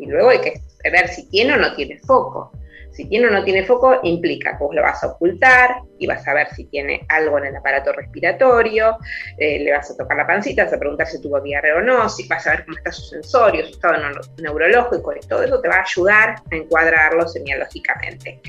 [0.00, 0.60] Y luego hay que
[0.90, 2.50] ver si tiene o no tiene foco.
[2.96, 6.26] Si tiene o no tiene foco, implica que vos lo vas a ocultar y vas
[6.26, 8.96] a ver si tiene algo en el aparato respiratorio,
[9.36, 12.08] eh, le vas a tocar la pancita, vas a preguntar si tuvo diarrea o no,
[12.08, 13.96] si vas a ver cómo está su sensorio, su estado
[14.38, 18.40] neurológico, y todo eso te va a ayudar a encuadrarlo semiológicamente.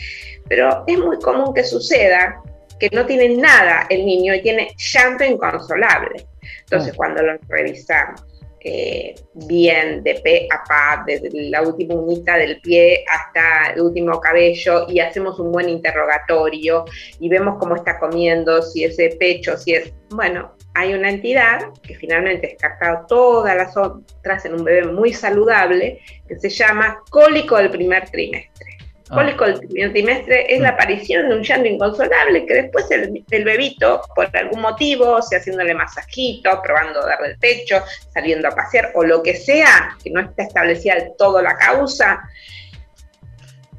[0.48, 2.42] Pero es muy común que suceda
[2.80, 6.26] que no tiene nada el niño y tiene llanto inconsolable.
[6.62, 8.24] Entonces, cuando lo revisamos
[8.70, 14.20] eh, bien de pe a pa, desde la última unita del pie hasta el último
[14.20, 16.84] cabello y hacemos un buen interrogatorio
[17.22, 19.94] y vemos cómo está comiendo, si es de pecho, si es...
[20.10, 26.02] Bueno, hay una entidad que finalmente descartado todas las otras en un bebé muy saludable
[26.28, 28.77] que se llama cólico del primer trimestre.
[29.10, 34.36] Cólico del trimestre es la aparición de un llanto inconsolable que después el, bebito, por
[34.36, 37.82] algún motivo, o sea haciéndole masajito, probando darle el pecho,
[38.14, 42.22] saliendo a pasear o lo que sea, que no está establecida del todo la causa,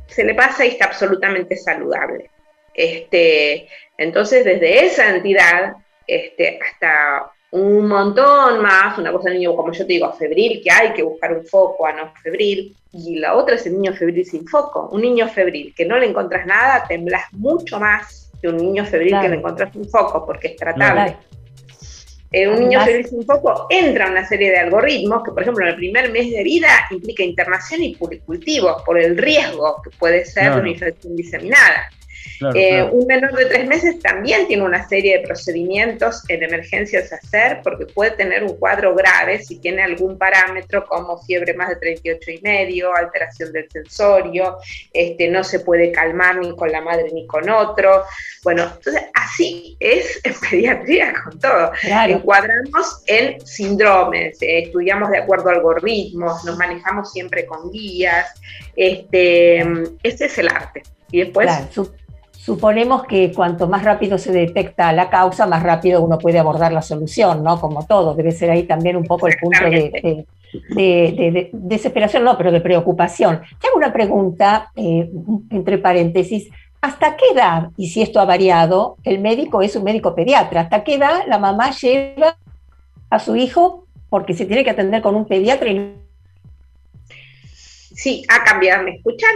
[0.07, 2.31] se le pasa y está absolutamente saludable.
[2.73, 3.69] Este,
[3.99, 5.75] entonces, desde esa entidad
[6.07, 10.71] este, hasta un montón más, una cosa de niño, como yo te digo, febril, que
[10.71, 14.25] hay que buscar un foco a no febril, y la otra es el niño febril
[14.25, 14.89] sin foco.
[14.93, 19.17] Un niño febril que no le encontrás nada, temblas mucho más que un niño febril
[19.21, 21.17] que le encontrás un foco, porque es tratable.
[22.31, 25.71] Eh, un niño febril sin foco entra una serie de algoritmos que, por ejemplo, en
[25.71, 30.53] el primer mes de vida implica internación y puricultivo por el riesgo que puede ser
[30.53, 31.89] de una infección diseminada.
[32.55, 37.17] Eh, un menor de tres meses también tiene una serie de procedimientos en emergencias a
[37.17, 41.77] hacer porque puede tener un cuadro grave si tiene algún parámetro como fiebre más de
[41.77, 44.59] 38 y medio, alteración del sensorio,
[44.93, 48.05] este, no se puede calmar ni con la madre ni con otro.
[48.45, 51.73] Bueno, entonces así es en pediatría con todo.
[51.83, 58.33] Encuadramos en síndromes, eh, estudiamos de acuerdo a algoritmos, nos manejamos siempre con guías.
[58.77, 59.59] Este,
[60.03, 60.83] ese es el arte.
[61.11, 61.49] Y después
[62.49, 66.81] suponemos que cuanto más rápido se detecta la causa, más rápido uno puede abordar la
[66.81, 67.61] solución, ¿no?
[67.61, 70.25] Como todo, debe ser ahí también un poco el punto de,
[71.53, 73.43] desesperación, no, pero de preocupación.
[73.61, 75.11] Te hago una pregunta, eh,
[75.51, 76.49] entre paréntesis.
[76.81, 80.63] ¿Hasta qué edad, y si esto ha variado, el médico es un médico pediatra?
[80.63, 82.39] ¿Hasta qué edad la mamá lleva
[83.11, 85.69] a su hijo porque se tiene que atender con un pediatra?
[85.69, 85.97] Y...
[87.95, 89.35] Sí, ha cambiado, ¿me escuchan?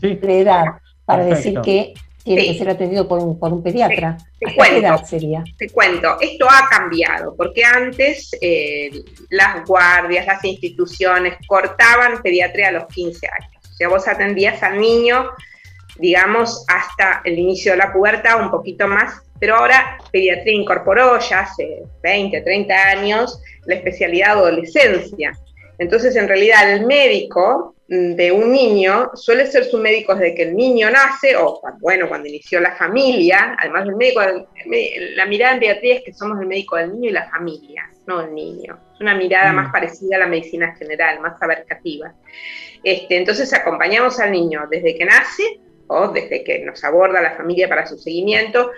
[0.00, 0.14] Sí.
[0.14, 0.66] De edad,
[1.04, 1.94] para decir que
[2.24, 4.16] tiene que ser atendido por un, por un pediatra.
[4.40, 5.44] Te, cuento, qué edad sería?
[5.58, 8.90] Te cuento, esto ha cambiado, porque antes eh,
[9.28, 13.50] las guardias, las instituciones cortaban pediatría a los 15 años.
[13.70, 15.30] O sea, vos atendías al niño,
[15.98, 21.40] digamos, hasta el inicio de la pubertad, un poquito más, pero ahora pediatría incorporó ya
[21.40, 25.32] hace 20, 30 años la especialidad adolescencia.
[25.78, 30.56] Entonces, en realidad, el médico de un niño suele ser su médico desde que el
[30.56, 34.22] niño nace, o bueno, cuando inició la familia, además del médico,
[35.14, 38.22] la mirada en pediatría es que somos el médico del niño y la familia, no
[38.22, 38.78] el niño.
[38.94, 39.56] Es una mirada mm.
[39.56, 42.14] más parecida a la medicina general, más abarcativa.
[42.82, 47.68] Este, entonces acompañamos al niño desde que nace o desde que nos aborda la familia
[47.68, 48.70] para su seguimiento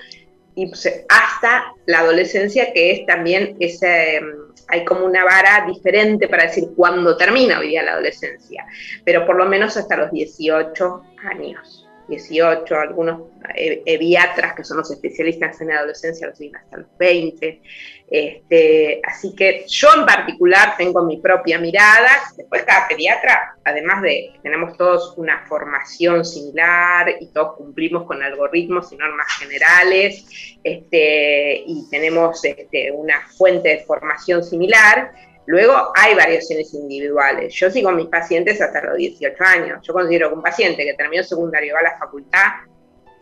[0.57, 0.71] y
[1.09, 4.21] hasta la adolescencia, que es también ese
[4.69, 8.67] hay como una vara diferente para decir cuándo termina hoy la adolescencia,
[9.05, 11.83] pero por lo menos hasta los 18 años.
[12.09, 13.23] 18, algunos
[13.57, 17.61] eviatras que son los especialistas en adolescencia los siguen hasta los 20.
[18.09, 24.31] Este, así que yo en particular tengo mi propia mirada, después cada pediatra, además de
[24.33, 30.25] que tenemos todos una formación similar y todos cumplimos con algoritmos y normas generales,
[30.63, 35.11] este, y tenemos este, una fuente de formación similar,
[35.47, 37.55] Luego hay variaciones individuales.
[37.55, 39.87] Yo sigo a mis pacientes hasta los 18 años.
[39.87, 42.47] Yo considero que un paciente que terminó secundario va a la facultad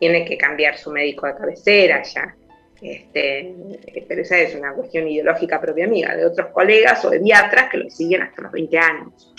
[0.00, 2.34] tiene que cambiar su médico de cabecera ya.
[2.84, 3.54] Este,
[4.06, 7.78] pero esa es una cuestión ideológica propia mía, de otros colegas o de diatras que
[7.78, 9.34] lo siguen hasta los 20 años.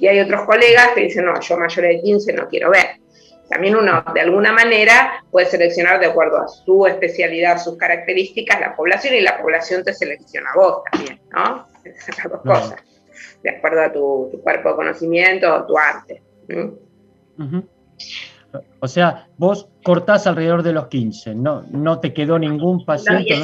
[0.00, 2.96] Y hay otros colegas que dicen, no, yo mayor de 15 no quiero ver.
[3.48, 8.74] También uno, de alguna manera, puede seleccionar de acuerdo a su especialidad, sus características, la
[8.74, 11.64] población, y la población te selecciona a vos también, ¿no?
[11.84, 12.82] Esas dos cosas,
[13.44, 16.22] de acuerdo a tu, cuerpo de conocimiento o tu arte.
[18.80, 23.34] O sea, vos cortás alrededor de los 15, no, no te quedó ningún paciente.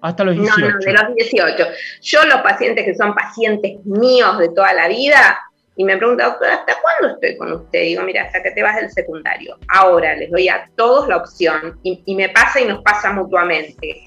[0.00, 0.60] hasta los 18.
[0.60, 1.64] No, no, de los 18.
[2.02, 5.38] Yo los pacientes que son pacientes míos de toda la vida,
[5.76, 7.82] y me pregunta, doctora, ¿hasta cuándo estoy con usted?
[7.82, 9.58] Digo, mira, hasta que te vas del secundario.
[9.68, 14.02] Ahora les doy a todos la opción y, y me pasa y nos pasa mutuamente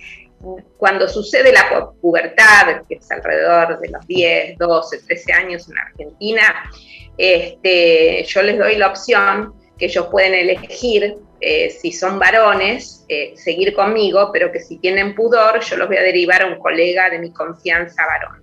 [0.78, 6.72] cuando sucede la pubertad, que es alrededor de los 10, 12, 13 años en Argentina,
[7.18, 13.34] este, yo les doy la opción que ellos pueden elegir eh, si son varones, eh,
[13.36, 17.10] seguir conmigo, pero que si tienen pudor, yo los voy a derivar a un colega
[17.10, 18.40] de mi confianza varón.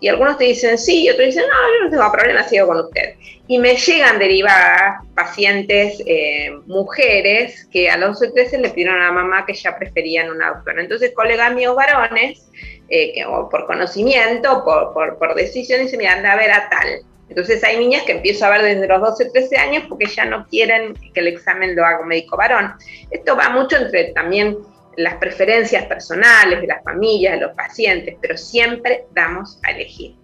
[0.00, 2.80] Y algunos te dicen sí, y otros dicen no, yo no tengo problema, sigo con
[2.80, 3.14] usted.
[3.46, 9.12] Y me llegan derivadas pacientes eh, mujeres que a los 13 le pidieron a la
[9.12, 10.82] mamá que ya preferían una doctora.
[10.82, 12.50] Entonces, colegas míos varones,
[12.88, 17.04] que, o por conocimiento, por, por, por decisión, dicen, mira, anda a ver a tal
[17.32, 20.26] entonces hay niñas que empiezo a ver desde los 12 o 13 años porque ya
[20.26, 22.74] no quieren que el examen lo haga un médico varón.
[23.10, 24.58] Esto va mucho entre también
[24.98, 30.14] las preferencias personales de las familias, de los pacientes, pero siempre damos a elegir.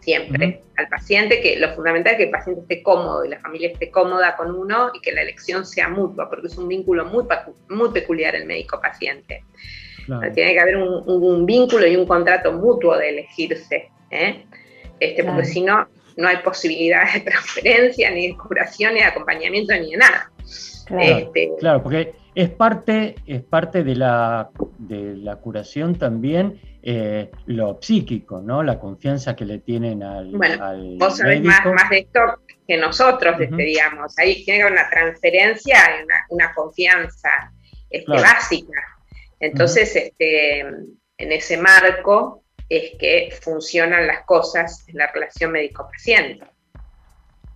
[0.00, 0.62] Siempre.
[0.78, 3.90] Al paciente, que lo fundamental es que el paciente esté cómodo y la familia esté
[3.90, 7.24] cómoda con uno y que la elección sea mutua, porque es un vínculo muy,
[7.68, 9.44] muy peculiar el médico-paciente.
[10.34, 13.90] Tiene que haber un, vínculo y un contrato mutuo de elegirse.
[14.10, 14.46] ¿eh?
[15.00, 15.86] Este, Porque si no,
[16.16, 20.30] no hay posibilidad de transferencia, ni de curación, ni de acompañamiento, ni de nada.
[20.86, 27.30] Claro, este, claro porque es parte, es parte de, la, de la curación también eh,
[27.46, 28.62] lo psíquico, ¿no?
[28.62, 30.32] La confianza que le tienen al.
[30.32, 32.20] Bueno, vos sabés más, más, de esto
[32.68, 34.18] que nosotros, uh digamos.
[34.18, 37.30] Ahí tiene una transferencia, una, una confianza
[37.88, 38.82] este, básica.
[39.40, 46.46] Entonces, este, en ese marco, es que funcionan las cosas en la relación médico-paciente.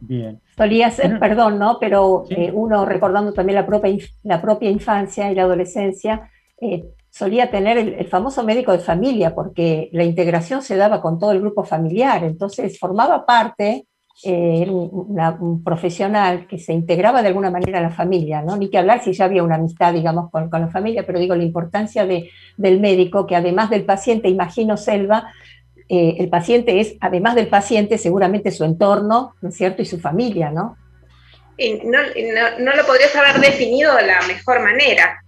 [0.00, 0.40] Bien.
[0.56, 1.78] Solía ser, perdón, ¿no?
[1.80, 6.30] Pero eh, uno recordando también la propia, la propia infancia y la adolescencia,
[6.60, 11.32] eh, solía tener el, famoso médico de familia, porque la integración se daba con todo
[11.32, 13.86] el grupo familiar, entonces formaba parte
[14.24, 18.56] eh, un, profesional que se integraba de alguna manera a la familia, ¿no?
[18.56, 21.44] Ni que hablar si ya había una amistad, digamos, con, la familia, pero digo, la
[21.44, 25.32] importancia de, del médico, que además del paciente, imagino, Selva,
[25.88, 29.82] eh, el paciente es, además del paciente, seguramente su entorno, ¿no es cierto?
[29.82, 30.76] Y su familia, ¿no?
[31.84, 35.22] no, no, no lo podrías haber definido de la mejor manera,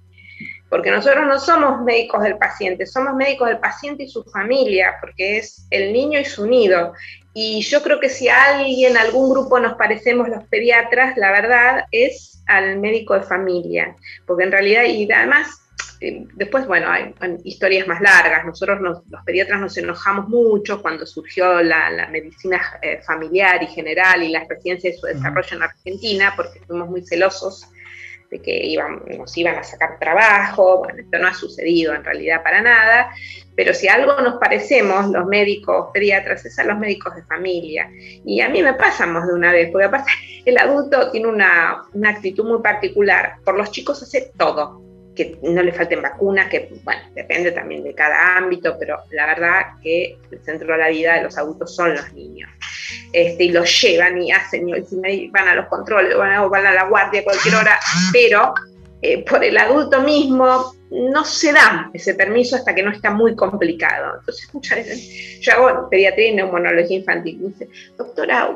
[0.68, 5.38] porque nosotros no somos médicos del paciente, somos médicos del paciente y su familia, porque
[5.38, 6.92] es el niño y su nido.
[7.32, 11.84] Y yo creo que si a alguien, algún grupo nos parecemos los pediatras, la verdad
[11.92, 15.60] es al médico de familia, porque en realidad, y además,
[16.00, 17.14] eh, después, bueno, hay,
[17.44, 23.62] historias más largas, nosotros los pediatras nos enojamos mucho cuando surgió la, medicina eh, familiar
[23.62, 27.70] y general y la residencia de su desarrollo en Argentina, porque fuimos muy celosos
[28.30, 32.42] de que iban, nos iban a sacar trabajo, bueno, esto no ha sucedido en realidad
[32.42, 33.12] para nada,
[33.56, 37.90] pero si algo nos parecemos los médicos pediatras es a los médicos de familia.
[38.24, 40.10] Y a mí me pasa más de una vez, porque aparte
[40.44, 44.82] el adulto tiene una, una actitud muy particular, por los chicos hace todo,
[45.14, 49.62] que no le falten vacunas, que bueno, depende también de cada ámbito, pero la verdad
[49.82, 52.48] que el centro de la vida de los adultos son los niños.
[53.12, 56.72] Este, y los llevan y hacen, y van a los controles, van a, van a
[56.72, 57.78] la guardia a cualquier hora,
[58.12, 58.54] pero
[59.02, 63.34] eh, por el adulto mismo no se da ese permiso hasta que no está muy
[63.36, 64.16] complicado.
[64.18, 67.40] Entonces, muchas veces yo hago pediatría y neumonología infantil.
[67.40, 68.50] Y dice, doctora,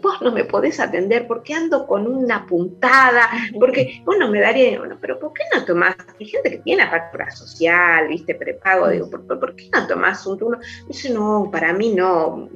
[0.00, 3.28] vos no me podés atender porque ando con una puntada,
[3.58, 5.96] porque vos no me daría, bueno, pero ¿por qué no tomás?
[6.18, 10.58] Hay gente que tiene aparatura social, viste, prepago, digo, ¿por, qué no tomás un turno?
[10.86, 12.48] Dice, no, para mí no.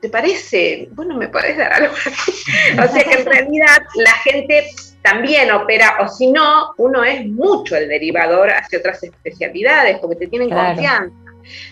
[0.00, 0.88] ¿Te parece?
[0.92, 1.94] Bueno, me podés dar algo
[2.84, 4.70] o sea que en realidad la gente
[5.02, 10.26] también opera, o si no, uno es mucho el derivador hacia otras especialidades, porque te
[10.26, 11.14] tienen confianza.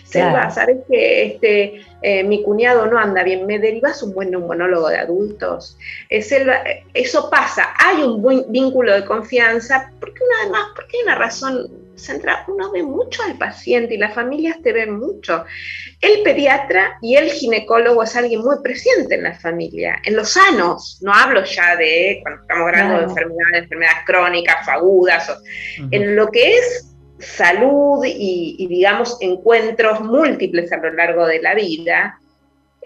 [0.03, 3.45] Selva, ¿sabes que este, eh, mi cuñado no anda bien?
[3.45, 5.77] ¿Me derivas un buen monólogo de adultos?
[6.09, 11.03] Eh, eh, eso pasa, hay un buen vínculo de confianza, porque una además, porque hay
[11.03, 15.45] una razón central, uno ve mucho al paciente y las familias te ven mucho.
[16.01, 20.99] El pediatra y el ginecólogo es alguien muy presente en la familia, en los sanos,
[21.01, 25.41] no hablo ya de cuando estamos hablando de enfermedades, enfermedades crónicas agudas,
[25.91, 26.89] en lo que es
[27.19, 32.19] salud y, digamos, encuentros múltiples a lo largo de la vida,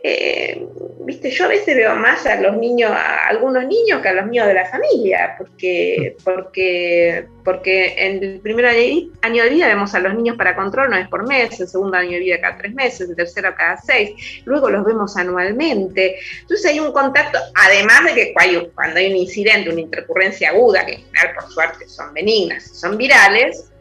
[0.06, 0.68] eh,
[1.06, 4.26] viste, yo a veces veo más a los niños, a algunos niños que a los
[4.26, 9.99] míos de la familia, porque, porque, porque en el primer año de vida vemos a
[9.99, 12.74] los niños para control una vez por mes, el segundo año de vida cada tres
[12.74, 16.18] meses, el tercero cada seis, luego los vemos anualmente.
[16.41, 18.34] Entonces hay un contacto, además de que
[18.76, 22.97] cuando hay un incidente, una intercurrencia aguda, que en general por suerte son benignas, son
[22.97, 23.72] virales,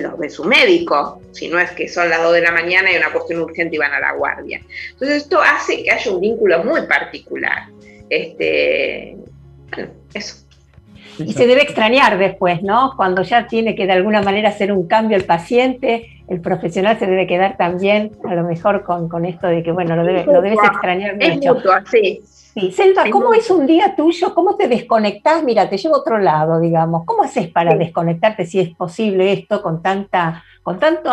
[0.00, 2.96] los ve su médico, si no es que son las 2 de la mañana y
[2.96, 4.60] una cuestión urgente y van a la guardia.
[4.92, 7.64] Entonces esto hace que haya un vínculo muy particular.
[8.08, 9.16] Este,
[9.74, 10.36] bueno, eso.
[11.18, 12.94] Y se debe extrañar después, ¿no?
[12.96, 17.06] Cuando ya tiene que de alguna manera hacer un cambio el paciente, el profesional se
[17.06, 20.40] debe quedar también, a lo mejor, con, con esto de que, bueno, lo, debe, lo
[20.40, 21.54] debes extrañar Es mucho.
[21.54, 22.22] mutuo, sí.
[22.54, 24.34] Sí, Selva, ¿cómo es un día tuyo?
[24.34, 25.42] ¿Cómo te desconectás?
[25.42, 27.04] Mira, te llevo a otro lado, digamos.
[27.06, 31.10] ¿Cómo haces para desconectarte si es posible esto con tanta, con tanto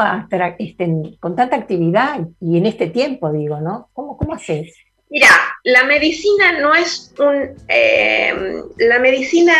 [0.57, 3.89] este, con tanta actividad y en este tiempo, digo, ¿no?
[3.93, 4.75] ¿Cómo, cómo haces?
[5.09, 5.29] Mira,
[5.63, 9.53] la medicina no es un, eh, la medicina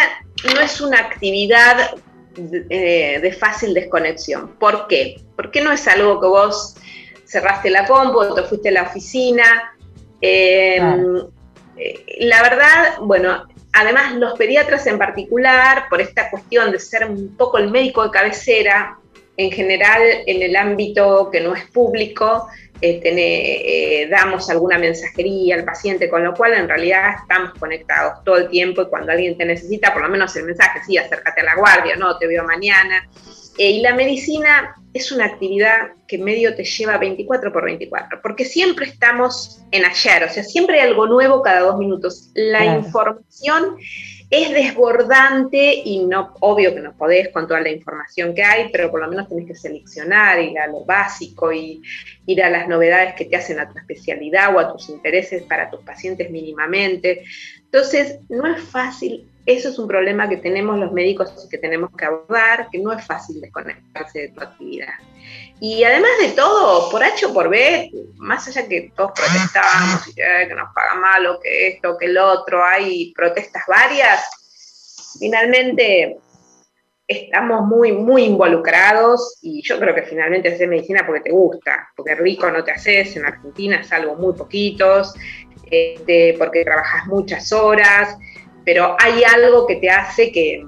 [0.53, 1.91] no es una actividad
[2.35, 4.49] de, de fácil desconexión.
[4.59, 5.21] ¿Por qué?
[5.37, 6.75] Porque no es algo que vos
[7.23, 9.45] cerraste la compu, te fuiste a la oficina.
[10.21, 11.38] eh, Claro.
[11.79, 17.35] Eh, La verdad, bueno, además los pediatras en particular, por esta cuestión de ser un
[17.37, 18.97] poco el médico de cabecera,
[19.37, 22.49] en general en el ámbito que no es público,
[22.81, 28.37] eh, eh, damos alguna mensajería al paciente, con lo cual en realidad estamos conectados todo
[28.37, 31.45] el tiempo y cuando alguien te necesita, por lo menos el mensaje, sí, acércate a
[31.45, 33.09] la guardia, no, te veo mañana.
[33.59, 38.45] Eh, y la medicina es una actividad que medio te lleva 24 por 24, porque
[38.45, 42.31] siempre estamos en ayer, o sea, siempre hay algo nuevo cada dos minutos.
[42.35, 42.79] La Claro.
[42.79, 43.75] información
[44.29, 48.89] es desbordante y no, obvio que no podés con toda la información que hay, pero
[48.89, 51.81] por lo menos tenés que seleccionar, ir a lo básico y
[52.27, 55.69] ir a las novedades que te hacen a tu especialidad o a tus intereses para
[55.69, 57.23] tus pacientes mínimamente.
[57.65, 61.89] Entonces, no es fácil, eso es un problema que tenemos los médicos y que tenemos
[61.97, 64.93] que abordar, que no es fácil desconectarse de tu actividad.
[65.59, 70.53] Y además de todo, por H o por B, más allá que todos protestamos, que
[70.55, 74.21] nos pagan mal que esto, que el otro, hay protestas varias,
[75.19, 76.17] finalmente
[77.09, 82.13] estamos muy, muy involucrados y yo creo que finalmente haces medicina porque te gusta, porque
[82.13, 85.15] rico no te haces, en Argentina es algo muy poquitos,
[85.71, 88.15] este, porque trabajas muchas horas,
[88.69, 90.63] pero hay algo que te hace que,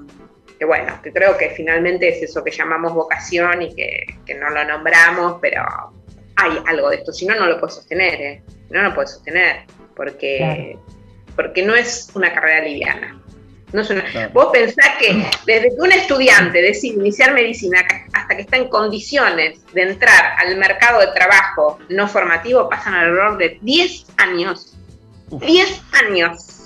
[0.58, 4.50] que, bueno, que creo que finalmente es eso que llamamos vocación y que, que no
[4.50, 5.62] lo nombramos, pero
[6.34, 8.42] hay algo de esto, si no, no lo puedes sostener, ¿eh?
[8.66, 10.76] Si no, no lo puedes sostener, porque,
[11.36, 13.22] porque no es una carrera liviana.
[13.72, 14.30] No es una- Claro.
[14.32, 19.64] Vos pensás que desde que un estudiante decide iniciar medicina hasta que está en condiciones
[19.72, 24.76] de entrar al mercado de trabajo no formativo, pasan alrededor de 10 años.
[25.30, 26.61] 10 años.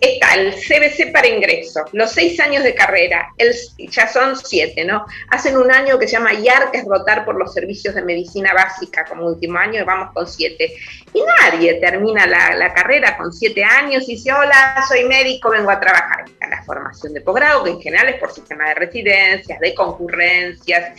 [0.00, 5.04] Está el CBC para ingreso, los 6 años de carrera, el, ya son 7, ¿no?
[5.28, 8.54] Hacen un año que se llama IAR, que es rotar por los servicios de medicina
[8.54, 10.72] básica como último año, y vamos con 7.
[11.12, 15.80] Y nadie termina la, carrera con 7 años y dice, hola, soy médico, vengo a
[15.80, 16.24] trabajar.
[16.26, 20.92] Está la formación de posgrado, que en general es por sistema de residencias, de concurrencias,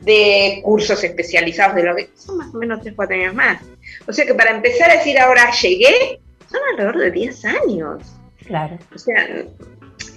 [0.00, 3.62] de cursos especializados de lo que son más o menos 3, 4 años más.
[4.06, 6.20] O sea que para empezar a decir ahora llegué,
[6.54, 8.02] son alrededor de 10 años.
[8.46, 8.78] Claro.
[8.94, 9.26] O sea,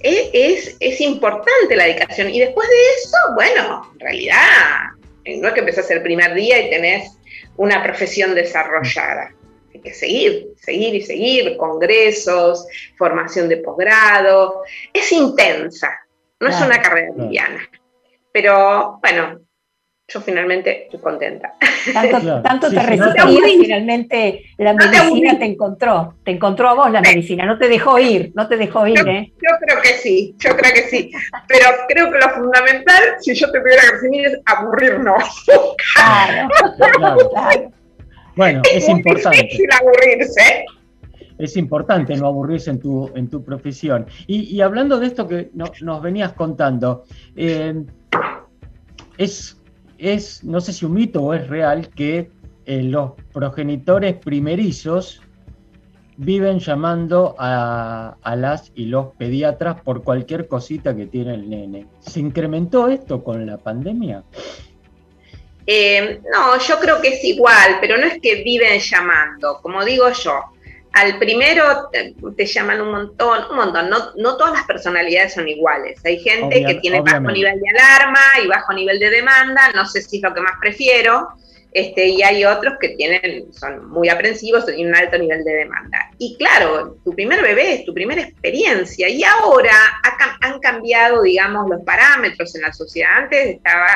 [0.04, 2.30] es, es, es importante la dedicación.
[2.30, 4.38] Y después de eso, bueno, en realidad,
[5.26, 7.18] no es que empezás el primer día y tenés
[7.56, 9.34] una profesión desarrollada.
[9.74, 12.68] Hay que seguir, seguir y seguir, congresos,
[12.98, 14.64] formación de posgrado.
[14.94, 15.92] Es intensa,
[16.40, 17.24] no es una carrera claro.
[17.24, 17.70] liviana.
[18.32, 19.40] Pero bueno,
[20.10, 21.54] yo finalmente estoy contenta.
[21.94, 22.42] Tanto, Claro.
[22.42, 23.60] tanto Sí, te sí, resistías, aburrís.
[23.62, 28.00] finalmente la No medicina te encontró, te encontró a vos la medicina, no te dejó
[28.00, 29.34] ir, no te dejó ir, Yo, ¿eh?
[29.36, 31.12] yo creo que sí, yo creo que sí.
[31.50, 35.46] Pero creo que lo fundamental, si yo te que definir, es aburrirnos.
[35.96, 36.50] Claro,
[36.98, 37.30] Claro.
[37.30, 37.72] claro.
[38.36, 39.38] Bueno, es muy importante.
[39.42, 40.66] difícil aburrirse.
[41.38, 44.06] Es importante no aburrirse en tu, en tu profesión.
[44.26, 47.04] Y, y hablando de esto que no- nos venías contando,
[47.36, 47.74] eh,
[49.18, 49.57] es,
[49.98, 52.32] es, no sé si un mito o es real, que
[52.66, 55.22] eh, los progenitores primerizos
[56.18, 61.86] viven llamando a, a las y los pediatras por cualquier cosita que tiene el nene.
[62.00, 64.24] ¿Se incrementó esto con la pandemia?
[65.70, 70.10] Eh, no, yo creo que es igual, pero no es que viven llamando, como digo
[70.12, 70.40] yo.
[70.98, 73.90] Al primero te, te llaman un montón, un montón.
[73.90, 76.00] No, no todas las personalidades son iguales.
[76.06, 79.72] Hay gente Obvia- que tiene bajo nivel de alarma y bajo nivel de demanda.
[79.76, 81.30] No sé si es lo que más prefiero.
[81.72, 85.54] Este, y hay otros que tienen, son muy aprensivos y tienen un alto nivel de
[85.54, 86.10] demanda.
[86.18, 89.72] Y claro, tu primer bebé es tu primera experiencia y ahora
[90.42, 93.10] han cambiado, digamos, los parámetros en la sociedad.
[93.18, 93.88] Antes estaba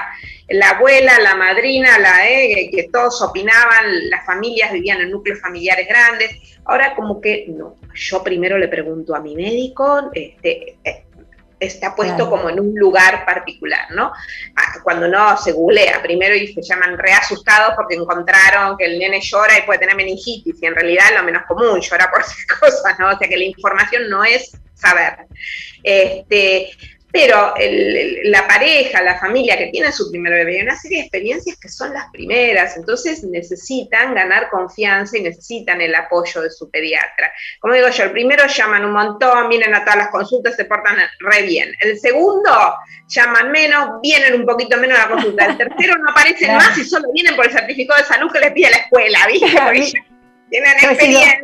[0.49, 5.88] la abuela, la madrina, la eh, que todos opinaban, las familias vivían en núcleos familiares
[5.88, 6.59] grandes.
[6.65, 11.05] Ahora como que no, yo primero le pregunto a mi médico, este, eh,
[11.62, 12.32] está puesto Claro.
[12.32, 14.12] como en un lugar particular, ¿no?
[14.55, 18.97] Ah, Cuando no se googlea primero y se llaman re asustados porque encontraron que el
[18.99, 22.45] nene llora y puede tener meningitis, y en realidad lo menos común, llora por esas
[22.59, 23.09] cosas, ¿no?
[23.09, 25.28] O sea que la información no es saber.
[25.84, 26.72] Este,
[27.12, 30.97] pero el- el- la pareja, la familia que tiene su primer bebé, hay una serie
[30.99, 36.49] de experiencias que son las primeras, entonces necesitan ganar confianza y necesitan el apoyo de
[36.49, 37.32] su pediatra.
[37.59, 40.97] Como digo yo, el primero llaman un montón, vienen a todas las consultas, se portan
[41.20, 41.72] re bien.
[41.82, 42.51] El segundo
[43.07, 45.45] llaman menos, vienen un poquito menos a la consulta.
[45.45, 46.66] El tercero no aparecen Claro.
[46.66, 49.47] más y solo vienen por el certificado de salud que les pide la escuela, ¿viste?
[49.64, 49.91] Porque
[50.49, 51.38] tienen experiencia,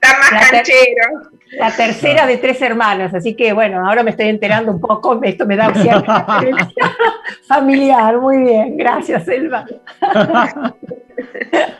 [0.00, 1.28] están más cancheros.
[1.52, 5.46] La tercera de tres hermanos, así que bueno, ahora me estoy enterando un poco, esto
[5.46, 6.24] me da cierta
[7.48, 9.66] familiar, muy bien, gracias Selva.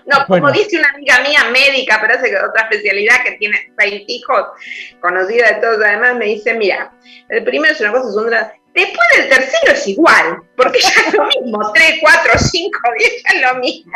[0.06, 0.52] No, como Bueno.
[0.52, 4.46] dice una amiga mía médica, pero hace otra especialidad que tiene seis hijos,
[5.00, 6.92] conocida de todos además, me dice, mira,
[7.28, 8.52] el primero es una cosa, es otra.
[8.74, 13.38] Después del tercero es igual, porque ya es lo mismo, tres, cuatro, cinco, diez, ya
[13.38, 13.92] es lo mismo.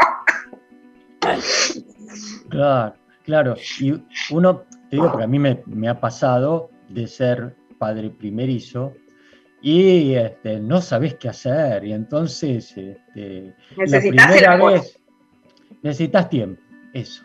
[2.50, 2.94] Claro,
[3.24, 3.56] claro.
[3.80, 3.94] Y
[4.30, 4.64] uno,
[4.94, 8.92] te digo, porque a mí me, me ha pasado de ser padre primerizo
[9.60, 11.84] y este, no sabes qué hacer.
[11.84, 15.00] Y entonces, este, la primera vez
[15.82, 17.24] necesitas tiempo, eso.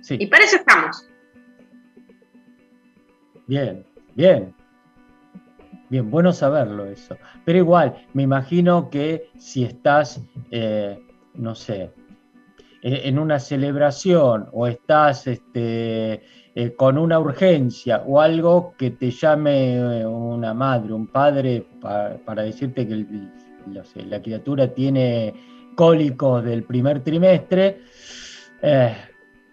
[0.00, 1.08] Sí, Y para eso estamos.
[3.46, 3.86] bien,
[4.16, 4.52] bien.
[5.90, 7.16] Bien, bueno saberlo eso.
[7.44, 10.98] Pero igual, me imagino que si estás, eh,
[11.34, 11.92] no sé,
[12.82, 16.22] eh, en una celebración o estás este,
[16.60, 22.16] eh, con una urgencia o algo que te llame eh, una madre, un padre pa-
[22.24, 23.06] para decirte que
[24.08, 25.32] la criatura tiene
[25.76, 27.82] cólicos del primer trimestre,
[28.60, 28.92] eh,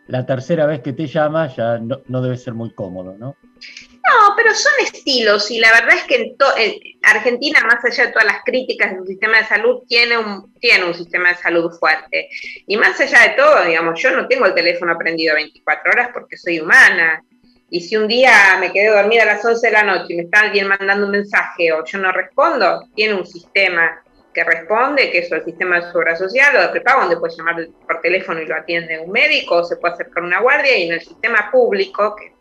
[0.07, 3.35] la tercera vez que te llama ya no, debe ser muy cómodo, ¿no?
[3.57, 8.27] No, pero son estilos y la verdad es que en Argentina, más allá de todas
[8.27, 12.29] las críticas de sistema de salud, tiene un, tiene un sistema de salud fuerte.
[12.67, 16.37] Y más allá de todo, digamos, yo no tengo el teléfono prendido 24 horas porque
[16.37, 17.23] soy humana.
[17.71, 20.23] Y si un día me quedé dormida a las 11 de la noche y me
[20.23, 24.03] está alguien mandando un mensaje o yo no respondo, tiene un sistema
[24.35, 27.55] que responde, que es el sistema de obra social o de prepago, donde puede llamar
[27.87, 30.93] por teléfono y lo atiende un médico, o se puede acercar una guardia, y en
[30.93, 32.35] el sistema público, que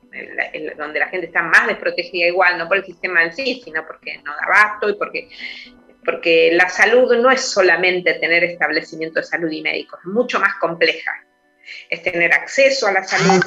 [0.53, 3.86] el- donde la gente está más desprotegida igual, no por el sistema en sí, sino
[3.86, 5.28] porque no da abasto y porque,
[6.05, 10.55] porque la salud no es solamente tener establecimiento de salud y médicos, es mucho más
[10.57, 11.12] compleja.
[11.89, 13.43] Es tener acceso a la salud,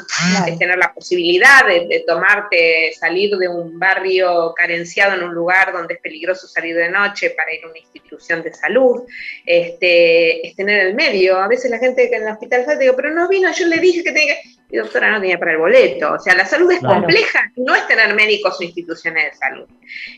[0.47, 5.71] es tener la posibilidad de, de tomarte, salir de un barrio carenciado en un lugar
[5.73, 9.03] donde es peligroso salir de noche para ir a una institución de salud,
[9.45, 11.37] este, es tener el medio.
[11.39, 13.77] A veces la gente que en el hospital sale, digo, pero no vino, yo le
[13.77, 14.57] dije que tenía que...
[14.69, 16.11] Y doctora, no tenía para el boleto.
[16.13, 16.95] O sea, la salud es Claro.
[16.95, 19.65] compleja, no es tener médicos o instituciones de salud,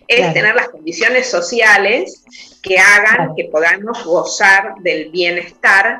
[0.07, 0.33] es Claro.
[0.33, 2.23] tener las condiciones sociales
[2.63, 5.99] que hagan que podamos gozar del bienestar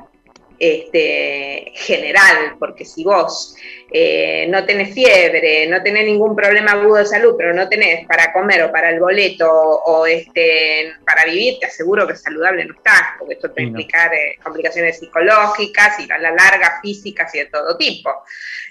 [0.60, 3.56] este, general, porque si vos
[3.92, 8.32] eh, no tenés fiebre, no tenés ningún problema agudo de salud, pero no tenés para
[8.34, 13.02] comer o para el boleto o este, para vivir, te aseguro que saludable no estás,
[13.18, 13.80] porque esto te Sí, no.
[13.80, 18.12] implicar eh, complicaciones psicológicas y a la larga físicas y de todo tipo.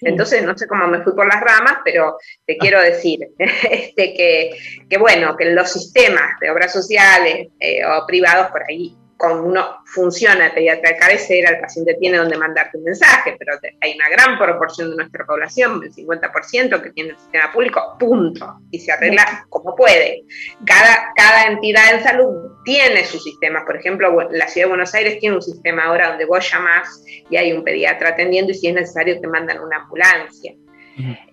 [0.02, 4.50] Entonces, no sé cómo me fui por las ramas, pero te quiero decir este, que,
[4.88, 9.82] que, bueno, que los sistemas de obras sociales eh, o privados por ahí, con uno
[9.84, 14.08] funciona el pediatra de cabecera, el paciente tiene donde mandarte un mensaje, pero hay una
[14.08, 18.92] gran proporción de nuestra población, el 50%, que tiene el sistema público, punto, y se
[18.92, 20.22] arregla como puede.
[20.64, 25.18] Cada, cada entidad en salud tiene sus sistemas, por ejemplo, la ciudad de Buenos Aires
[25.18, 28.74] tiene un sistema ahora donde vos llamás y hay un pediatra atendiendo y si es
[28.74, 30.54] necesario te mandan una ambulancia.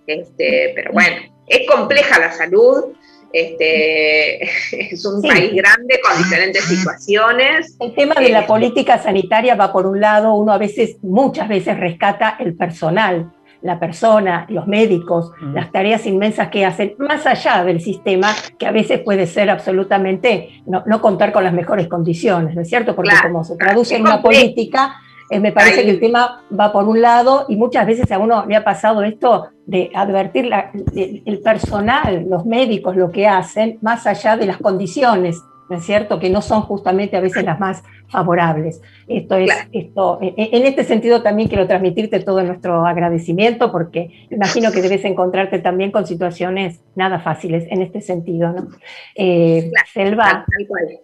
[0.08, 1.16] Este, pero bueno,
[1.46, 2.96] es compleja la salud,
[3.32, 4.42] este,
[4.92, 5.28] es un Sí.
[5.28, 7.76] país grande con diferentes situaciones.
[7.80, 11.48] El tema de la Eh, política sanitaria va por un lado, uno a veces, muchas
[11.48, 15.54] veces rescata el personal, la persona, los médicos, Mm.
[15.54, 20.62] las tareas inmensas que hacen, más allá del sistema, que a veces puede ser absolutamente
[20.66, 22.94] no, no contar con las mejores condiciones, ¿no es cierto?
[22.94, 24.96] Porque Claro, como se traduce en una política,
[25.30, 25.84] eh, me parece Ahí.
[25.86, 29.02] que el tema va por un lado y muchas veces a uno le ha pasado
[29.02, 34.46] esto de advertir la- el, el personal, los médicos, lo que hacen, más allá de
[34.46, 36.20] las condiciones, ¿no es cierto?
[36.20, 38.80] Que no son justamente a veces las más favorables.
[39.08, 39.68] Esto es, Claro.
[39.72, 45.04] esto, en, en este sentido también quiero transmitirte todo nuestro agradecimiento porque imagino que debes
[45.04, 48.68] encontrarte también con situaciones nada fáciles en este sentido, ¿no?
[49.16, 51.00] Eh, Claro, Selva, Tal cual.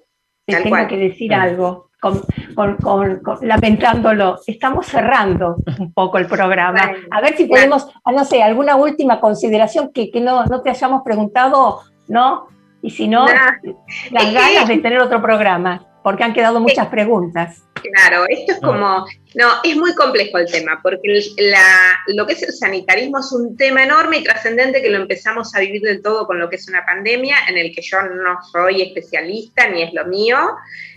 [0.47, 0.89] Te tal tengo cual.
[0.89, 2.21] que decir algo, con-
[2.55, 4.41] con- con- con- lamentándolo.
[4.47, 6.93] Estamos cerrando un poco el programa.
[7.11, 10.71] A ver si podemos, ah, no sé, alguna última consideración que, que no, no te
[10.71, 12.49] hayamos preguntado, ¿no?
[12.83, 13.27] Y si no,
[14.11, 17.63] las ganas de tener otro programa, porque han quedado muchas preguntas.
[17.75, 19.05] Claro, esto es como,
[19.35, 23.57] no, es muy complejo el tema, porque la, lo que es el sanitarismo es un
[23.57, 26.69] tema enorme y trascendente que lo empezamos a vivir del todo con lo que es
[26.69, 30.39] una pandemia, en el que yo no soy especialista ni es lo mío,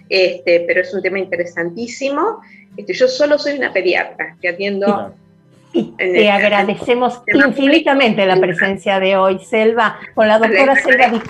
[0.09, 2.41] este, pero es un tema interesantísimo.
[2.77, 5.15] Este, yo solo soy una pediatra que atiendo
[5.97, 11.21] te agradecemos infinitamente la presencia de hoy, Selva, con la doctora Selva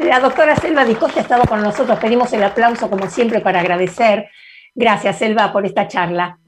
[0.00, 4.28] La doctora Selva Dicosta ha estado con nosotros, pedimos el aplauso como siempre para agradecer.
[4.74, 6.38] Gracias, Selva, por esta charla.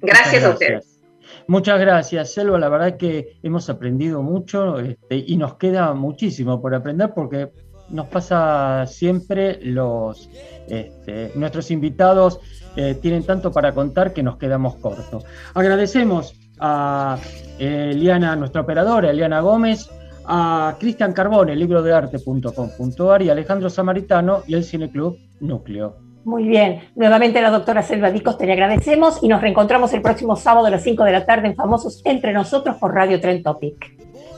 [0.00, 1.00] Gracias, a ustedes.
[1.46, 2.58] Muchas gracias, Selva.
[2.58, 7.50] La verdad que hemos aprendido mucho este, y nos queda muchísimo por aprender porque
[7.90, 10.30] nos pasa siempre los
[10.68, 12.40] este, nuestros invitados
[12.76, 15.24] eh, tienen tanto para contar que nos quedamos cortos.
[15.54, 17.18] Agradecemos a
[17.58, 19.88] eh, Eliana, nuestra operadora, Eliana Gómez,
[20.26, 26.03] a Cristian Carbone, librodearte.com.ar y Alejandro Samaritano y el Cineclub Núcleo.
[26.24, 26.80] Muy bien.
[26.94, 30.70] Nuevamente la doctora Selva Dicos, te le agradecemos y nos reencontramos el próximo sábado a
[30.70, 33.76] las 5 de la tarde en Famosos Entre Nosotros por Radio Tren Topic.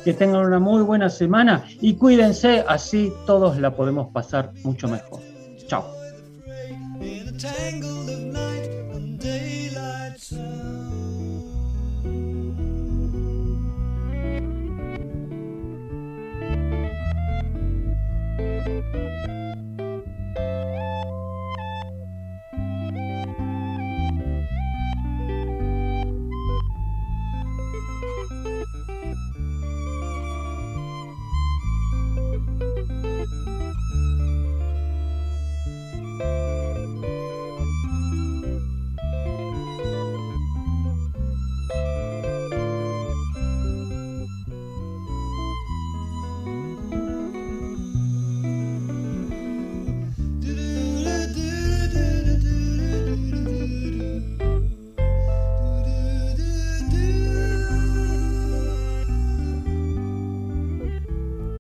[0.05, 5.21] Que tengan una muy buena semana y cuídense, así todos la podemos pasar mucho mejor.
[5.67, 5.85] Chao.